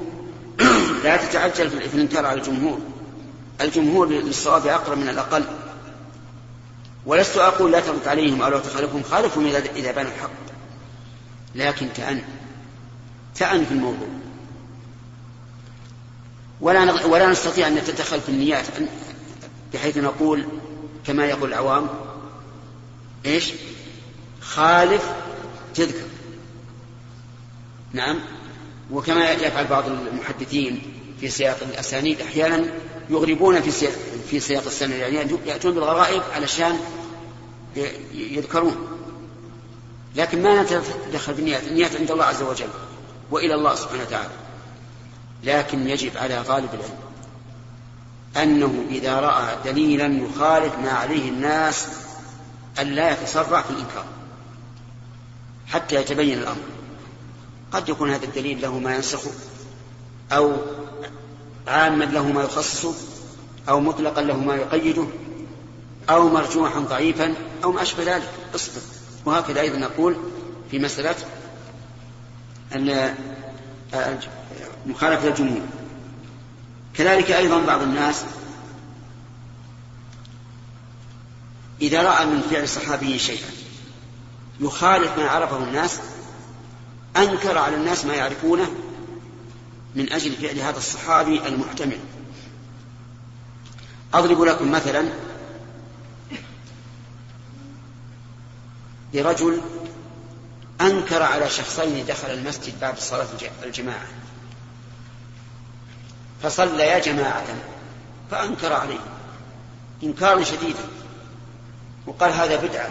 [1.05, 2.79] لا تتعجل في الإنكار على الجمهور.
[3.61, 5.45] الجمهور للصواب أقرب من الأقل.
[7.07, 10.31] ولست أقول لا ترد عليهم أو لا تخالفهم خالفهم اذا بان الحق.
[11.55, 12.23] لكن تأن.
[13.35, 14.09] تأن في الموضوع.
[16.61, 18.67] ولا ولا نستطيع أن نتدخل في النيات
[19.75, 20.47] بحيث نقول
[21.07, 21.89] كما يقول العوام
[23.27, 23.53] إيش؟
[24.41, 25.13] خالف
[25.75, 26.07] تذكر.
[27.93, 28.21] نعم.
[28.91, 30.83] وكما يفعل بعض المحدثين
[31.21, 32.71] في سياق الأسانيد أحيانا
[33.11, 33.93] يغربون في سياق
[34.31, 36.81] في سياق السنة يعني ياتون بالغرائب علشان
[38.15, 38.77] يذكرون.
[40.17, 42.69] لكن ما نتدخل في النيات النيات عند الله عز وجل
[43.31, 44.31] وإلى الله سبحانه وتعالى.
[45.45, 46.99] لكن يجب على غالب العلم
[48.37, 51.87] أنه إذا رأى دليلا يخالف ما عليه الناس
[52.81, 54.05] أن لا يتسرع في الإنكار.
[55.67, 56.63] حتى يتبين الأمر.
[57.73, 59.31] قد يكون هذا الدليل له ما ينسخه
[60.33, 60.57] أو
[61.69, 62.95] عاما له ما يخصصه
[63.69, 65.07] أو مطلقا له ما يقيده
[66.11, 68.31] أو مرجوحا ضعيفا أو ما أشبه ذلك.
[68.55, 68.81] اصبر.
[69.25, 70.17] وهكذا أيضا نقول
[70.71, 71.17] في مسألة
[74.87, 75.63] مخالفة الجمهور.
[76.95, 78.25] كذلك أيضا بعض الناس
[81.83, 83.49] إذا رأى من فعل الصحابي شيئا
[84.61, 86.01] يخالف ما عرفه الناس
[87.17, 88.71] أنكر على الناس ما يعرفونه
[89.95, 91.99] من أجل فعل هذا الصحابي المحتمل.
[94.15, 95.09] أضرب لكم مثلا
[99.15, 99.61] لرجل
[100.81, 103.27] أنكر على شخصين دخل المسجد بعد صلاة
[103.63, 104.07] الجماعة.
[106.43, 107.47] فصليا جماعة
[108.31, 109.01] فأنكر عليه.
[110.03, 110.85] إنكارا شديدا.
[112.07, 112.91] وقال هذا بدعة.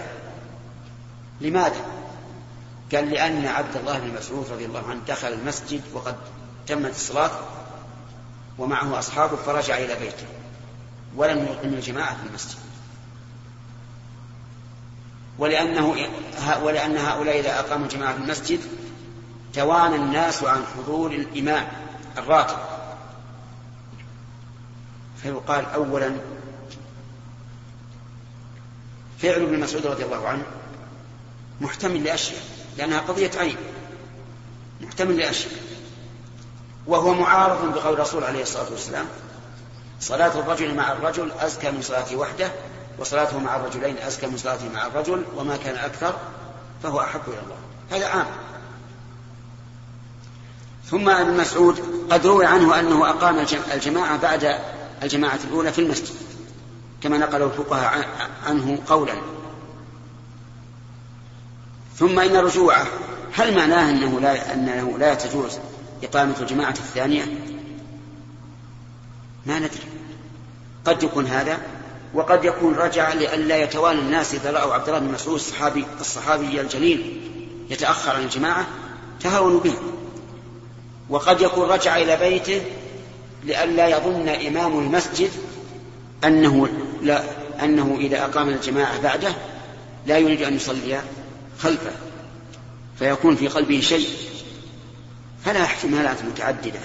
[1.41, 1.85] لماذا؟
[2.95, 6.15] قال لأن عبد الله بن مسعود رضي الله عنه دخل المسجد وقد
[6.69, 7.31] تمت الصلاة
[8.57, 10.25] ومعه أصحابه فرجع إلى بيته
[11.15, 12.59] ولم يقم الجماعة في المسجد.
[15.39, 15.95] ولأنه
[16.63, 18.59] ولأن هؤلاء إذا أقاموا الجماعة في المسجد
[19.53, 21.67] توانى الناس عن حضور الإمام
[22.17, 22.57] الراتب.
[25.21, 26.15] فيقال أولا
[29.19, 30.45] فعل ابن مسعود رضي الله عنه
[31.61, 32.41] محتمل لأشياء
[32.77, 33.57] لأنها قضية عين.
[34.81, 35.68] محتمل لأشياء.
[36.87, 39.05] وهو معارض بقول الرسول عليه الصلاة والسلام.
[39.99, 42.51] صلاة الرجل مع الرجل أزكى من صلاته وحده
[42.99, 46.13] وصلاته مع الرجلين أزكى من صلاته مع الرجل وما كان أكثر
[46.83, 47.55] فهو أحب إلى الله.
[47.91, 48.27] هذا عام.
[50.85, 54.59] ثم ابن مسعود قد روي عنه أنه أقام الجماعة بعد
[55.03, 56.15] الجماعة الأولى في المسجد
[57.01, 58.07] كما نقل الفقهاء
[58.47, 59.13] عنه قولا.
[61.97, 62.87] ثم إن رجوعه
[63.33, 65.59] هل معناه أنه لا, أنه لا تجوز
[66.03, 67.25] إقامة الجماعة الثانية؟
[69.45, 69.89] ما ندري.
[70.85, 71.57] قد يكون هذا
[72.13, 77.21] وقد يكون رجع لئلا يتوالى الناس إذا رأوا عبد الله بن مسعود الصحابي الصحابي الجليل
[77.69, 78.67] يتأخر عن الجماعة
[79.19, 79.73] تهاونوا به.
[81.09, 82.61] وقد يكون رجع إلى بيته
[83.43, 85.31] لئلا يظن إمام المسجد
[86.23, 86.69] أنه
[87.01, 87.23] لا
[87.63, 89.33] أنه إذا أقام الجماعة بعده
[90.05, 91.01] لا يريد أن يصلي
[91.59, 91.91] خلفه
[92.99, 94.07] فيكون في قلبه شيء.
[95.45, 96.79] فلا احتمالات متعددة.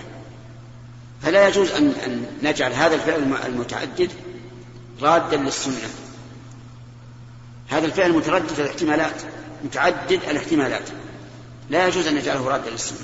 [1.23, 4.11] فلا يجوز أن أن نجعل هذا الفعل المتعدد
[5.03, 5.89] رادا للسنة.
[7.69, 9.23] هذا الفعل متردد الاحتمالات
[9.65, 10.89] متعدد الاحتمالات.
[11.71, 12.99] لا يجوز أن نجعله رادا للسنة.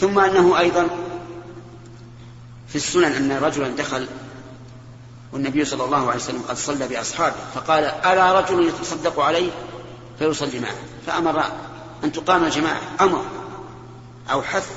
[0.00, 0.88] ثم أنه أيضا
[2.68, 4.06] في السنن أن رجلا دخل
[5.32, 9.50] والنبي صلى الله عليه وسلم قد صلى بأصحابه فقال ألا رجل يتصدق عليه
[10.18, 10.76] فيصلي معه.
[11.06, 11.44] فأمر
[12.04, 12.80] أن تقام الجماعة.
[13.00, 13.24] أمر.
[14.30, 14.70] أو حث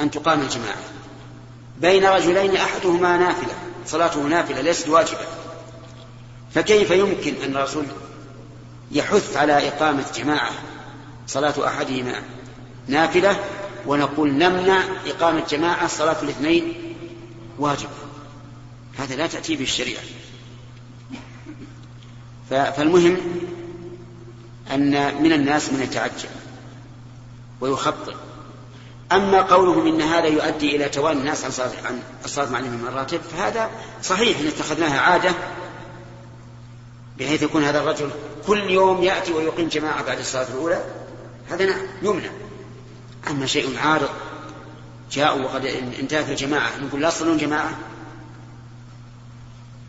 [0.00, 0.82] أن تقام الجماعة.
[1.80, 3.54] بين رجلين أحدهما نافلة
[3.86, 5.26] صلاته نافلة ليست واجبة.
[6.54, 7.84] فكيف يمكن أن الرسول
[8.92, 10.50] يحث على إقامة جماعة
[11.26, 12.22] صلاة أحدهما
[12.88, 13.40] نافلة
[13.86, 16.94] ونقول نمنع إقامة جماعة صلاة الاثنين
[17.58, 17.88] واجب؟
[18.98, 20.02] هذا لا تأتي به الشريعة.
[22.50, 23.16] فالمهم
[24.74, 26.28] أن من الناس من يتعجل
[27.60, 28.14] ويخطئ.
[29.12, 33.20] أما قولهم إن هذا يؤدي إلى توالي الناس عن صلاة عن الصلاة مع الإمام الراتب
[33.20, 33.70] فهذا
[34.02, 35.30] صحيح إن اتخذناها عادة
[37.18, 38.10] بحيث يكون هذا الرجل
[38.46, 40.84] كل يوم يأتي ويقيم جماعة بعد الصلاة الأولى
[41.50, 42.30] هذا نعم يمنع.
[43.30, 44.08] أما شيء عارض
[45.12, 45.66] جاءوا وقد
[46.00, 47.78] انتهت الجماعة نقول لا تصلون جماعة؟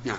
[0.06, 0.18] نعم.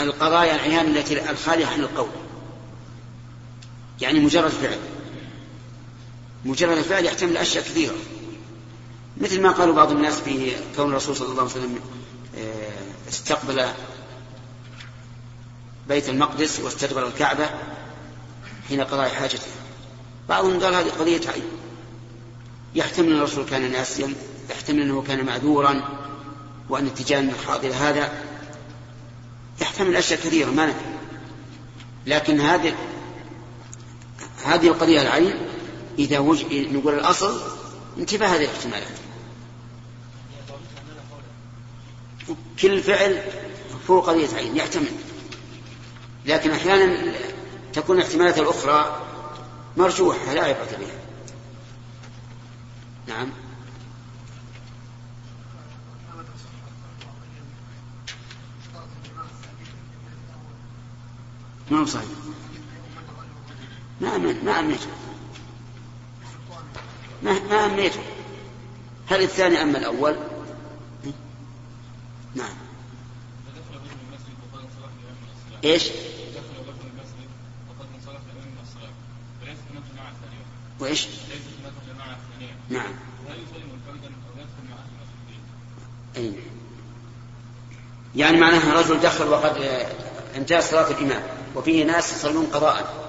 [0.00, 2.08] القضايا العيان التي الخالية عن القول.
[4.00, 4.78] يعني مجرد فعل.
[6.44, 7.94] مجرد الفعل يحتمل أشياء كثيرة.
[9.16, 11.80] مثل ما قالوا بعض الناس في كون الرسول صلى الله عليه وسلم
[12.38, 13.66] آه، استقبل
[15.88, 17.50] بيت المقدس واستقبل الكعبة
[18.68, 19.46] حين قضاء حاجته.
[20.28, 21.44] بعضهم قال هذه قضية عين.
[22.74, 24.14] يحتمل أن الرسول كان ناسيا
[24.50, 25.82] يحتمل أنه كان معذورا
[26.68, 28.12] وأن اتجاه الحاضر هذا
[29.60, 30.76] يحتمل أشياء كثيرة ما ندري.
[32.06, 32.74] لكن هذه
[34.44, 35.34] هذه القضية العين
[35.98, 36.44] إذا وج...
[36.52, 37.40] نقول الأصل
[37.98, 38.98] انتباه هذه الاحتمالات.
[42.62, 43.22] كل فعل
[43.86, 44.92] فوق قضية عين يحتمل
[46.26, 47.12] لكن أحيانا
[47.72, 49.02] تكون الاحتمالات الأخرى
[49.76, 50.96] مرجوحة لا عبرة بها.
[53.06, 53.30] نعم.
[61.70, 62.08] ما هو صحيح؟
[64.00, 64.76] ما ما ما
[67.22, 68.00] ما, ما أميته
[69.06, 70.16] هل الثاني أما الأول؟
[72.34, 72.54] نعم.
[75.64, 75.90] إيش؟
[80.80, 81.06] وإيش؟
[82.68, 82.92] نعم.
[86.16, 86.32] أي.
[88.16, 89.86] يعني معناها رجل دخل وقد
[90.36, 91.35] انتهى صلاة الإمام.
[91.56, 93.06] وفيه ناس يصلون قضاء.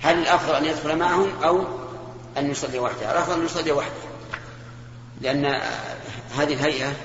[0.00, 1.64] هل الأفضل أن يدخل معهم أو
[2.38, 3.92] أن يصلي وحده؟ الأفضل أن يصلي وحده.
[5.20, 5.44] لأن
[6.34, 6.96] هذه الهيئة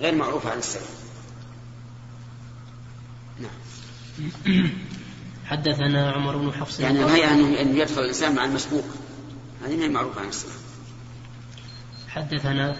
[0.00, 0.98] غير معروفة عن السلف.
[3.40, 4.70] نعم.
[5.44, 6.80] حدثنا عمر بن حفص.
[6.80, 7.30] يعني الهيئة
[7.62, 8.84] أن يدخل الإنسان مع المسبوق.
[9.64, 10.58] هذه هي معروفة عن السلف.
[12.08, 12.76] حدثنا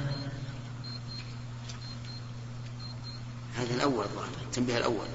[3.56, 4.06] هذا الأول
[4.46, 5.06] التنبيه الأول.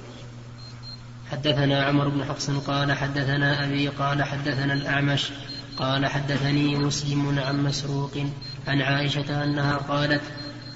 [1.33, 5.29] حدثنا عمر بن حفص قال حدثنا أبي قال حدثنا الأعمش
[5.77, 8.11] قال حدثني مسلم عن مسروق
[8.67, 10.21] عن عائشة أنها قالت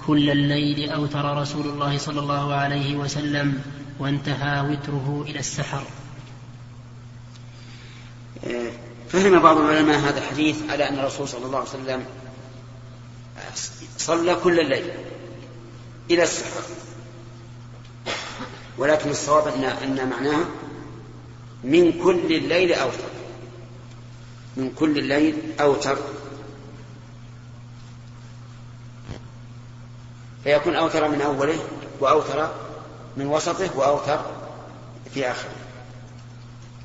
[0.06, 3.62] كل الليل أوتر رسول الله صلى الله عليه وسلم
[3.98, 5.82] وانتهى وتره إلى السحر.
[9.08, 12.04] فهم بعض العلماء هذا الحديث على أن الرسول صلى الله عليه وسلم
[13.98, 14.84] صلى كل الليل
[16.10, 16.62] إلى السحر.
[18.78, 20.44] ولكن الصواب أن أن معناه
[21.64, 23.08] من كل الليل أوتر.
[24.56, 25.98] من كل الليل أوتر.
[30.44, 31.58] فيكون أوتر من أوله
[32.00, 32.50] وأوتر
[33.16, 34.20] من وسطه وأوتر
[35.14, 35.50] في آخره.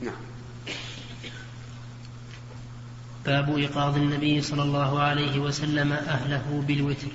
[0.02, 0.14] نعم.
[3.26, 7.08] باب إيقاظ النبي صلى الله عليه وسلم أهله بالوتر.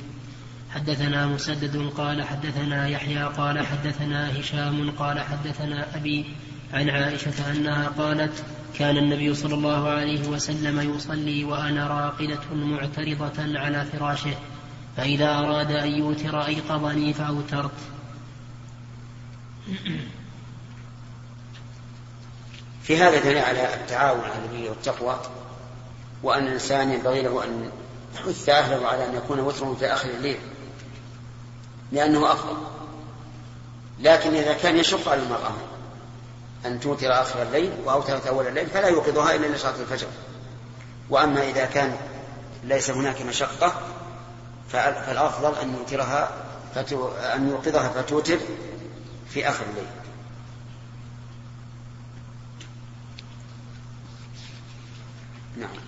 [0.75, 6.35] حدثنا مسدد قال حدثنا يحيى قال حدثنا هشام قال حدثنا أبي
[6.73, 8.45] عن عائشة أنها قالت
[8.79, 14.35] كان النبي صلى الله عليه وسلم يصلي وأنا راقدة معترضة على فراشه
[14.97, 17.71] فإذا أراد أن يوتر أيقظني فأوترت.
[22.83, 25.21] في هذا دليل على التعاون على البر والتقوى
[26.23, 27.71] وأن الإنسان ينبغي له أن
[28.15, 30.39] يحث أهله على أن يكون وترهم في آخر الليل.
[31.93, 32.57] لأنه أفضل.
[34.01, 35.53] لكن إذا كان يشق على المرأة
[36.67, 40.07] أن توتر آخر الليل وأوترت أول الليل فلا يوقظها إلا لصلاة الفجر.
[41.11, 41.97] وأما إذا كان
[42.65, 43.73] ليس هناك مشقة
[44.69, 46.31] فالأفضل أن يوترها
[46.75, 47.09] فتو...
[47.09, 48.39] أن يوقظها فتوتر
[49.31, 49.87] في آخر الليل.
[55.57, 55.88] نعم.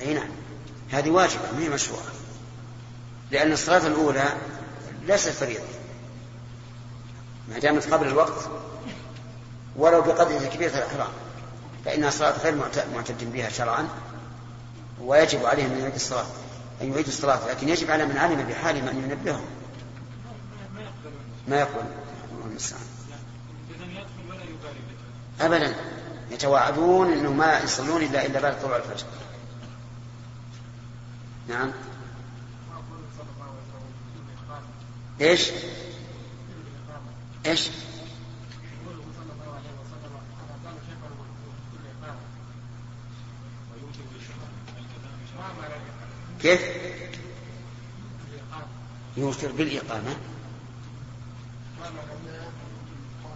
[0.00, 0.30] أي نعم.
[0.90, 2.02] هذه واجبة ما هي مشروعة.
[3.30, 4.24] لأن الصلاة الأولى
[5.06, 5.64] ليست فريضة.
[7.48, 8.50] ما دامت قبل الوقت
[9.76, 11.12] ولو بقدر تكبيرة الإحرام.
[11.84, 12.54] فإنها صلاة غير
[12.94, 13.88] معتد بها شرعا
[15.00, 16.26] ويجب عليه أن يعيد الصلاة
[16.82, 17.48] أن يعيد الصلاة.
[17.48, 19.44] لكن يجب على من علم بحالهم أن ينبههم.
[21.48, 21.84] ما يقبل
[22.32, 22.89] الله المستعان
[25.40, 25.74] أبدا.
[26.30, 29.06] يتواعدون أنه ما يصلون إلا إلا بعد طلوع الفجر.
[31.48, 31.72] نعم.
[35.20, 35.50] إيش؟
[37.46, 37.70] إيش؟
[46.40, 46.60] كيف؟
[49.16, 50.16] يوتر بالإقامة.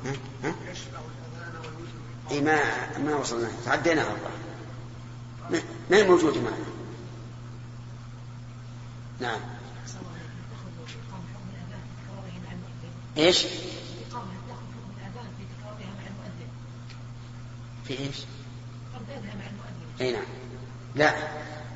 [0.05, 0.13] ها؟
[0.45, 0.55] ها؟
[2.31, 2.59] اي ما
[2.99, 3.49] ما وصلنا.
[3.64, 4.31] تعدينا والله
[5.91, 6.57] ما هي موجودة معنا؟
[9.20, 9.41] نعم.
[13.16, 13.47] إيش؟
[17.85, 18.16] في إيش؟
[20.01, 20.22] إي نعم.
[20.95, 21.14] لا.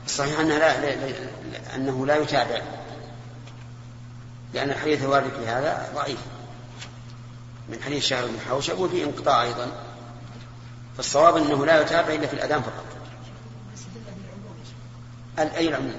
[0.06, 1.10] الصحيح انها لا, لا,
[1.52, 2.62] لا أنه لا يتابع.
[4.54, 6.18] لأن الحديث الوارد في هذا ضعيف.
[7.68, 9.87] من حديث شهر بن حوشب وفي انقطاع أيضا.
[10.98, 12.84] فالصواب أنه لا يتابع إلا في الأذان فقط.
[15.38, 15.96] أي العموم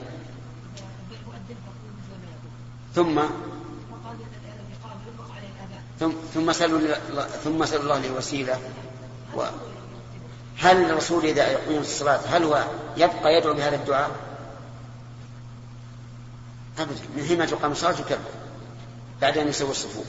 [2.96, 3.22] ثم
[6.00, 6.94] ثم ثم سألوا
[7.44, 8.60] ثم سألوا الله لي وسيلة
[9.36, 9.44] و
[10.58, 12.66] هل الرسول إذا يقيم الصلاة هل هو
[12.98, 14.12] يبقى يدعو بهذا الدعاء؟
[16.80, 17.00] أبدا.
[17.18, 18.18] من حين تقام الصلاة يكبر.
[19.22, 20.08] بعد أن يسوي الصفوف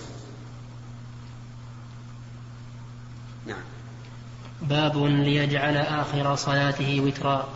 [3.47, 3.62] نعم
[4.62, 7.48] باب ليجعل آخر صلاته وترا.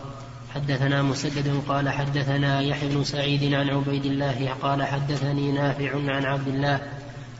[0.55, 6.47] حدثنا مسدد قال حدثنا يحيى بن سعيد عن عبيد الله قال حدثني نافع عن عبد
[6.47, 6.81] الله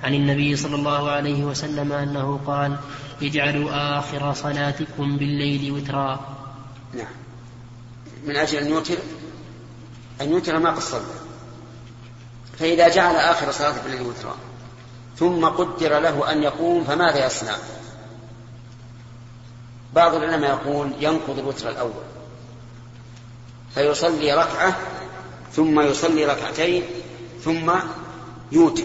[0.03, 2.78] عن النبي صلى الله عليه وسلم أنه قال
[3.22, 6.38] اجعلوا آخر صلاتكم بالليل وترا.
[6.93, 7.13] نعم.
[8.26, 8.97] من أجل أن يوتر
[10.22, 11.01] أن يوتر ما صلى
[12.59, 14.36] فإذا جعل آخر صلاته بالليل وترا
[15.18, 17.55] ثم قدر له أن يقوم فماذا يصنع؟
[19.96, 22.04] بعض العلماء يقول ينقض الوتر الأول
[23.76, 24.78] فيصلي ركعة
[25.54, 26.84] ثم يصلي ركعتين
[27.43, 27.72] ثم
[28.52, 28.84] يوتر.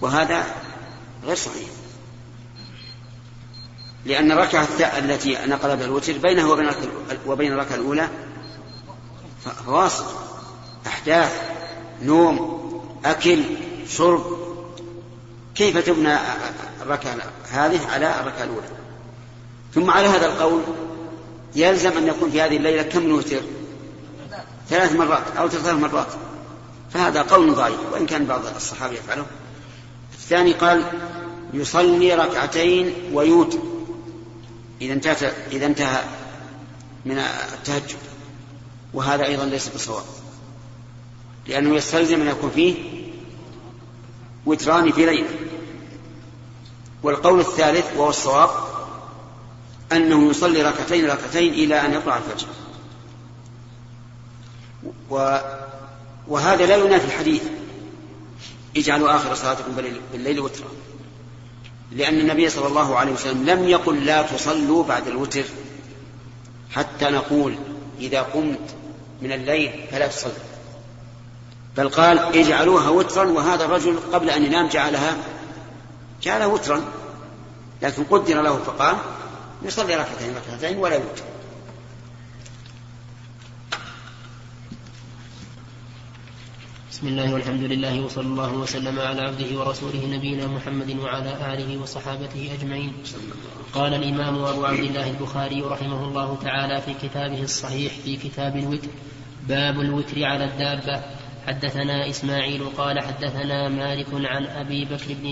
[0.00, 0.46] وهذا
[1.24, 1.68] غير صحيح
[4.04, 6.70] لأن الركعة التي نقل بها الوتر بينه وبين
[7.26, 8.08] وبين الركعة الأولى
[9.44, 10.04] فواصل
[10.86, 11.42] أحداث
[12.02, 12.62] نوم
[13.04, 13.44] أكل
[13.88, 14.38] شرب.
[15.54, 16.16] كيف تبنى
[16.82, 17.16] الركعة
[17.50, 18.81] هذه على الركعة الأولى؟
[19.74, 20.62] ثم على هذا القول
[21.54, 23.40] يلزم أن يكون في هذه الليلة كم نوتر؟
[24.68, 26.06] ثلاث مرات أو ثلاث مرات.
[26.90, 29.26] فهذا قول ضعيف وإن كان بعض الصحابة يفعله.
[30.12, 30.84] الثاني قال
[31.54, 33.58] يصلي ركعتين ويوتر.
[34.80, 36.04] إذا انتهى إذا انتهى
[37.04, 37.96] من التهجد.
[38.94, 40.04] وهذا أيضا ليس بصواب.
[41.48, 42.74] لأنه يستلزم أن يكون فيه
[44.46, 45.28] وتران في ليلة.
[47.02, 48.50] والقول الثالث وهو الصواب
[49.96, 52.46] أنه يصلي ركعتين ركعتين إلى أن يطلع الفجر.
[55.10, 55.38] و
[56.28, 57.42] وهذا لا ينافي الحديث.
[58.76, 59.72] اجعلوا آخر صلاتكم
[60.12, 60.68] بالليل وترا.
[61.92, 65.44] لأن النبي صلى الله عليه وسلم لم يقل لا تصلوا بعد الوتر
[66.70, 67.54] حتى نقول
[68.00, 68.74] إذا قمت
[69.22, 70.32] من الليل فلا تصلي.
[71.76, 75.16] بل قال اجعلوها وترا وهذا الرجل قبل أن ينام جعلها
[76.22, 76.80] جعلها وترا.
[77.82, 78.96] لكن قدر له فقال
[79.64, 81.24] يصلي ركعتين ركعتين ولا يوتر.
[86.90, 92.50] بسم الله والحمد لله وصلى الله وسلم على عبده ورسوله نبينا محمد وعلى آله وصحابته
[92.58, 92.92] أجمعين.
[93.72, 98.88] قال الإمام أبو عبد الله البخاري رحمه الله تعالى في كتابه الصحيح في كتاب الوتر
[99.48, 101.02] باب الوتر على الدابة.
[101.46, 105.26] حدثنا إسماعيل قال حدثنا مالك عن أبي بكر بن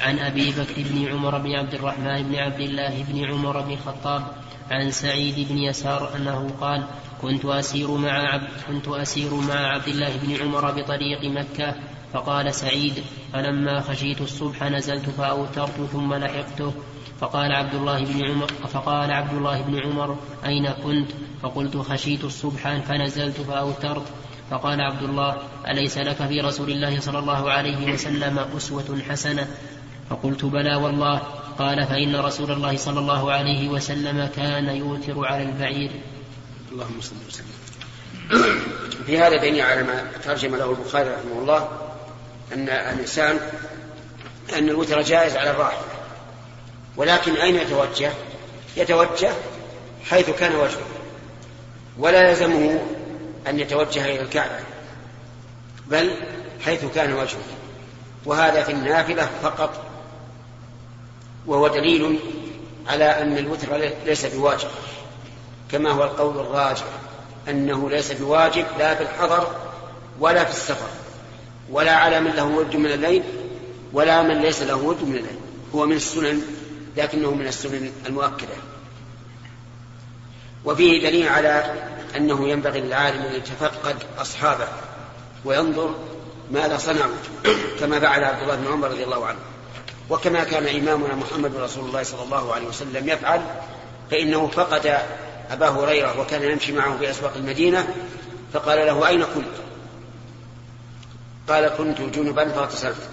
[0.00, 4.22] عن أبي بكر بن عمر بن عبد الرحمن بن عبد الله بن عمر بن الخطاب
[4.70, 6.86] عن سعيد بن يسار أنه قال
[7.22, 11.74] كنت أسير مع عبد كنت أسير مع عبد الله بن عمر بطريق مكة
[12.12, 16.72] فقال سعيد فلما خشيت الصبح نزلت فأوترت ثم لحقته.
[17.20, 20.16] فقال عبد الله بن عمر فقال عبد الله بن عمر
[20.46, 21.10] أين كنت؟
[21.42, 24.06] فقلت خشيت الصبح فنزلت فأوترت.
[24.50, 25.36] فقال عبد الله
[25.68, 29.46] أليس لك في رسول الله صلى الله عليه وسلم أسوة حسنة؟
[30.12, 31.18] فقلت بلى والله.
[31.58, 35.90] قال فإن رسول الله صلى الله عليه وسلم كان يوتر على البعير.
[36.72, 37.46] اللهم صل وسلم.
[39.06, 41.68] في هذا دليل على ما ترجم له البخاري رحمه الله
[42.52, 43.40] أن الإنسان
[44.58, 45.84] أن الوتر جائز على الراحل.
[46.96, 48.10] ولكن أين يتوجه؟
[48.76, 49.32] يتوجه
[50.10, 50.86] حيث كان وجهه.
[51.98, 52.80] ولا يلزمه
[53.46, 54.60] أن يتوجه إلى الكعبة
[55.86, 56.14] بل
[56.64, 57.38] حيث كان وجهه.
[58.24, 59.91] وهذا في النافلة فقط.
[61.46, 62.18] وهو دليل
[62.88, 63.76] على أن الوتر
[64.06, 64.68] ليس بواجب
[65.70, 66.84] كما هو القول الراجح
[67.48, 69.46] أنه ليس بواجب لا في الحضر
[70.20, 70.88] ولا في السفر
[71.70, 73.22] ولا على من له ود من الليل
[73.92, 75.36] ولا من ليس له ود من الليل
[75.74, 76.42] هو من السنن
[76.96, 78.54] لكنه من السنن المؤكدة.
[80.64, 81.74] وفيه دليل على
[82.16, 84.68] أنه ينبغي للعالم أن يتفقد أصحابه
[85.44, 85.94] وينظر
[86.50, 87.14] ماذا صنعوا
[87.80, 89.38] كما فعل عبد الله بن عمر رضي الله عنه.
[90.10, 93.42] وكما كان إمامنا محمد رسول الله صلى الله عليه وسلم يفعل
[94.10, 94.98] فإنه فقد
[95.50, 97.94] أبا هريرة وكان يمشي معه في أسواق المدينة
[98.52, 99.54] فقال له أين كنت؟
[101.48, 103.08] قال كنت جنبا فاغتسلت.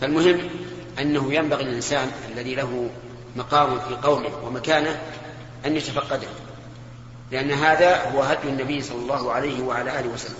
[0.00, 0.50] فالمهم
[0.98, 2.90] أنه ينبغي للإنسان الذي له
[3.36, 5.00] مقام في قومه ومكانه
[5.66, 6.28] أن يتفقده
[7.30, 10.36] لأن هذا هو هدي النبي صلى الله عليه وعلى آله وسلم.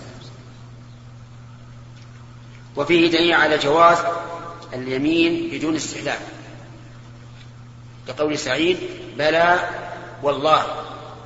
[2.75, 3.97] وفيه دليل على جواز
[4.73, 6.19] اليمين بدون استحلال
[8.07, 8.77] كقول سعيد
[9.17, 9.69] بلى
[10.23, 10.65] والله.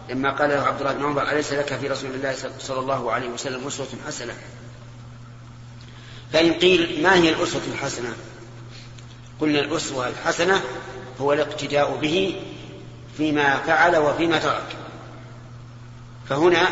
[0.09, 3.29] لما قال له عبد الله بن عمر أليس لك في رسول الله صلى الله عليه
[3.29, 4.33] وسلم أسوة حسنة؟
[6.33, 8.13] فإن قيل ما هي الأسوة الحسنة؟
[9.41, 10.61] قلنا الأسوة الحسنة
[11.21, 12.41] هو الاقتداء به
[13.17, 14.75] فيما فعل وفيما ترك.
[16.29, 16.67] فهنا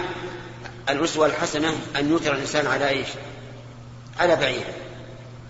[0.89, 3.07] الأسوة الحسنة أن يوتر الإنسان على إيش؟
[4.19, 4.65] على بعير.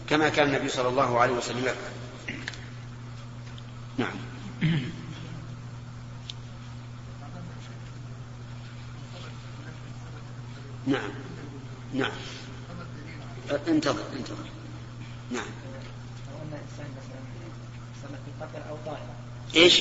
[0.10, 1.94] كما كان النبي صلى الله عليه وسلم يفعل.
[3.98, 4.16] نعم.
[10.88, 11.10] نعم.
[11.94, 12.12] نعم.
[13.68, 14.46] انتظر انتظر.
[15.32, 15.46] نعم.
[18.26, 19.16] في قطر أو طائرة
[19.56, 19.80] إيش؟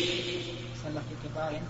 [0.85, 1.61] صلى في قطار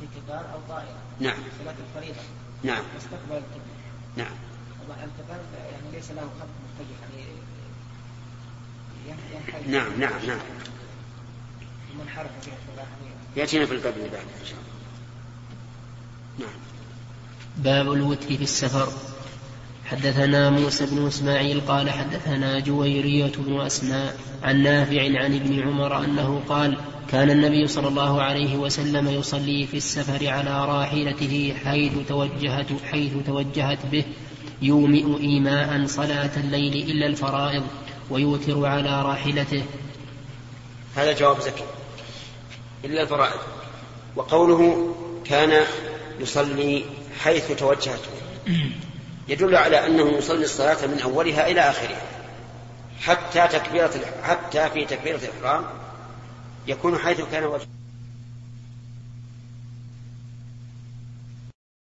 [0.00, 0.98] في قطار أو طائرة.
[1.20, 1.38] نعم.
[1.58, 2.20] صلاة الفريضة.
[2.64, 2.82] نعم.
[2.94, 3.76] واستقبل القبلة
[4.16, 4.34] نعم.
[4.86, 5.40] طبعا القطار
[5.72, 7.35] يعني ليس له خط متجه يعني
[9.68, 10.38] نعم نعم نعم.
[13.36, 16.46] يأتينا في الباب اللي بعده إن شاء الله.
[16.46, 16.56] نعم.
[17.56, 18.92] باب الوتر في السفر.
[19.86, 26.42] حدثنا موسى بن إسماعيل قال حدثنا جويرية بن أسماء عن نافع عن ابن عمر أنه
[26.48, 26.78] قال
[27.08, 33.86] كان النبي صلى الله عليه وسلم يصلي في السفر على راحلته حيث توجهت حيث توجهت
[33.92, 34.04] به
[34.62, 37.62] يومئ إيماء صلاة الليل إلا الفرائض.
[38.10, 39.64] ويوتر على راحلته.
[40.96, 41.64] هذا جواب زكي.
[42.84, 43.40] إلا الفرائض.
[44.16, 44.94] وقوله
[45.24, 45.64] كان
[46.20, 46.84] يصلي
[47.20, 48.00] حيث توجهت.
[49.28, 52.02] يدل على أنه يصلي الصلاة من أولها إلى آخرها.
[53.00, 55.64] حتى تكبيرة حتى في تكبيرة الإحرام
[56.66, 57.75] يكون حيث كان وجهه.